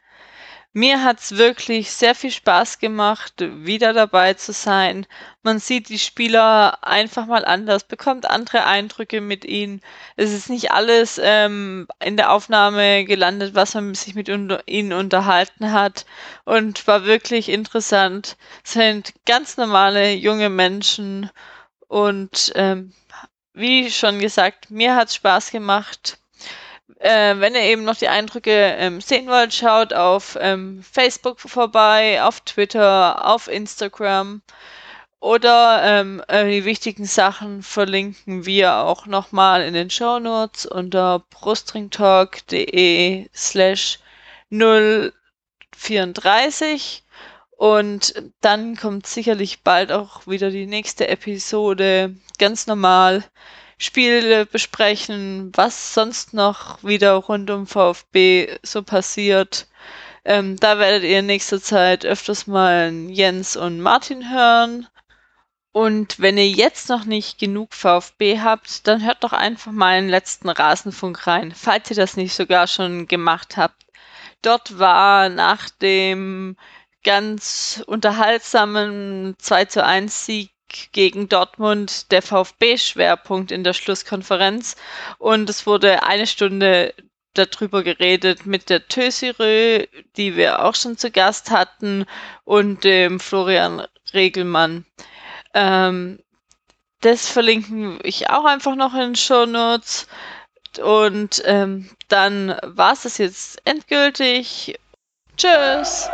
Mir 0.73 1.03
hat's 1.03 1.37
wirklich 1.37 1.91
sehr 1.91 2.15
viel 2.15 2.31
Spaß 2.31 2.79
gemacht, 2.79 3.35
wieder 3.39 3.93
dabei 3.93 4.33
zu 4.33 4.51
sein. 4.51 5.07
Man 5.41 5.59
sieht 5.59 5.87
die 5.87 5.99
Spieler 5.99 6.83
einfach 6.83 7.27
mal 7.27 7.45
anders, 7.45 7.85
bekommt 7.85 8.29
andere 8.29 8.65
Eindrücke 8.65 9.21
mit 9.21 9.45
ihnen. 9.45 9.79
Es 10.17 10.33
ist 10.33 10.49
nicht 10.49 10.71
alles 10.71 11.17
ähm, 11.23 11.87
in 12.03 12.17
der 12.17 12.31
Aufnahme 12.31 13.05
gelandet, 13.05 13.55
was 13.55 13.73
man 13.75 13.95
sich 13.95 14.15
mit 14.15 14.27
unter 14.27 14.67
ihnen 14.67 14.91
unterhalten 14.91 15.71
hat 15.71 16.05
und 16.43 16.85
war 16.87 17.05
wirklich 17.05 17.47
interessant. 17.47 18.35
Es 18.65 18.73
sind 18.73 19.13
ganz 19.25 19.55
normale 19.55 20.11
junge 20.11 20.49
Menschen 20.49 21.29
und 21.87 22.51
ähm, 22.55 22.91
wie 23.55 23.89
schon 23.89 24.19
gesagt, 24.19 24.69
mir 24.69 24.95
hat 24.95 25.07
es 25.09 25.15
Spaß 25.15 25.49
gemacht. 25.51 26.19
Äh, 26.99 27.39
wenn 27.39 27.55
ihr 27.55 27.61
eben 27.61 27.83
noch 27.83 27.95
die 27.95 28.09
Eindrücke 28.09 28.51
ähm, 28.51 29.01
sehen 29.01 29.27
wollt, 29.27 29.53
schaut 29.53 29.93
auf 29.93 30.37
ähm, 30.39 30.83
Facebook 30.83 31.39
vorbei, 31.39 32.21
auf 32.21 32.41
Twitter, 32.41 33.27
auf 33.27 33.47
Instagram 33.47 34.43
oder 35.19 35.81
ähm, 35.83 36.23
äh, 36.27 36.47
die 36.49 36.65
wichtigen 36.65 37.05
Sachen 37.05 37.63
verlinken 37.63 38.45
wir 38.45 38.75
auch 38.75 39.07
nochmal 39.07 39.63
in 39.63 39.73
den 39.73 39.89
Show 39.89 40.19
Notes 40.19 40.67
unter 40.67 41.23
brustringtalk.de 41.31 43.27
slash 43.33 43.99
034 44.51 47.04
und 47.57 48.13
dann 48.41 48.75
kommt 48.75 49.07
sicherlich 49.07 49.63
bald 49.63 49.91
auch 49.91 50.27
wieder 50.27 50.51
die 50.51 50.65
nächste 50.65 51.07
Episode 51.07 52.15
ganz 52.37 52.67
normal 52.67 53.23
Spiele 53.77 54.45
besprechen, 54.45 55.51
was 55.55 55.93
sonst 55.93 56.33
noch 56.33 56.83
wieder 56.83 57.13
rund 57.15 57.49
um 57.49 57.67
VfB 57.67 58.57
so 58.63 58.83
passiert. 58.83 59.67
Ähm, 60.23 60.57
da 60.57 60.79
werdet 60.79 61.03
ihr 61.03 61.19
in 61.19 61.27
nächster 61.27 61.61
Zeit 61.61 62.05
öfters 62.05 62.47
mal 62.47 62.91
Jens 63.09 63.55
und 63.55 63.81
Martin 63.81 64.31
hören. 64.31 64.87
Und 65.71 66.19
wenn 66.21 66.37
ihr 66.37 66.47
jetzt 66.49 66.87
noch 66.89 67.03
nicht 67.03 67.37
genug 67.37 67.73
VfB 67.73 68.39
habt, 68.39 68.87
dann 68.87 69.03
hört 69.05 69.23
doch 69.25 69.33
einfach 69.33 69.73
mal 69.73 69.97
in 69.97 70.05
den 70.05 70.11
letzten 70.11 70.49
Rasenfunk 70.49 71.27
rein, 71.27 71.53
falls 71.53 71.89
ihr 71.89 71.97
das 71.97 72.15
nicht 72.15 72.33
sogar 72.33 72.67
schon 72.67 73.07
gemacht 73.07 73.57
habt. 73.57 73.85
Dort 74.41 74.79
war 74.79 75.27
nach 75.29 75.69
dem 75.69 76.55
ganz 77.05 77.83
unterhaltsamen 77.85 79.35
2 79.37 79.65
zu 79.65 79.85
1 79.85 80.25
Sieg 80.25 80.51
gegen 80.91 81.29
Dortmund 81.29 82.11
der 82.11 82.21
VfB-Schwerpunkt 82.21 83.51
in 83.51 83.63
der 83.63 83.73
Schlusskonferenz. 83.73 84.75
Und 85.19 85.49
es 85.49 85.65
wurde 85.65 86.03
eine 86.03 86.27
Stunde 86.27 86.93
darüber 87.35 87.83
geredet 87.83 88.45
mit 88.45 88.69
der 88.69 88.87
Tösirö, 88.87 89.85
die 90.17 90.35
wir 90.35 90.65
auch 90.65 90.75
schon 90.75 90.97
zu 90.97 91.11
Gast 91.11 91.51
hatten, 91.51 92.05
und 92.43 92.83
dem 92.83 93.19
Florian 93.19 93.85
Regelmann. 94.13 94.85
Ähm, 95.53 96.19
das 97.01 97.29
verlinken 97.29 97.99
ich 98.03 98.29
auch 98.29 98.45
einfach 98.45 98.75
noch 98.75 98.93
in 98.93 98.99
den 98.99 99.15
Show 99.15 99.45
Notes. 99.45 100.07
Und 100.81 101.43
ähm, 101.45 101.89
dann 102.07 102.57
war 102.63 102.93
es 102.93 103.03
das 103.03 103.19
jetzt 103.19 103.61
endgültig. 103.65 104.79
Tschüss! 105.37 106.09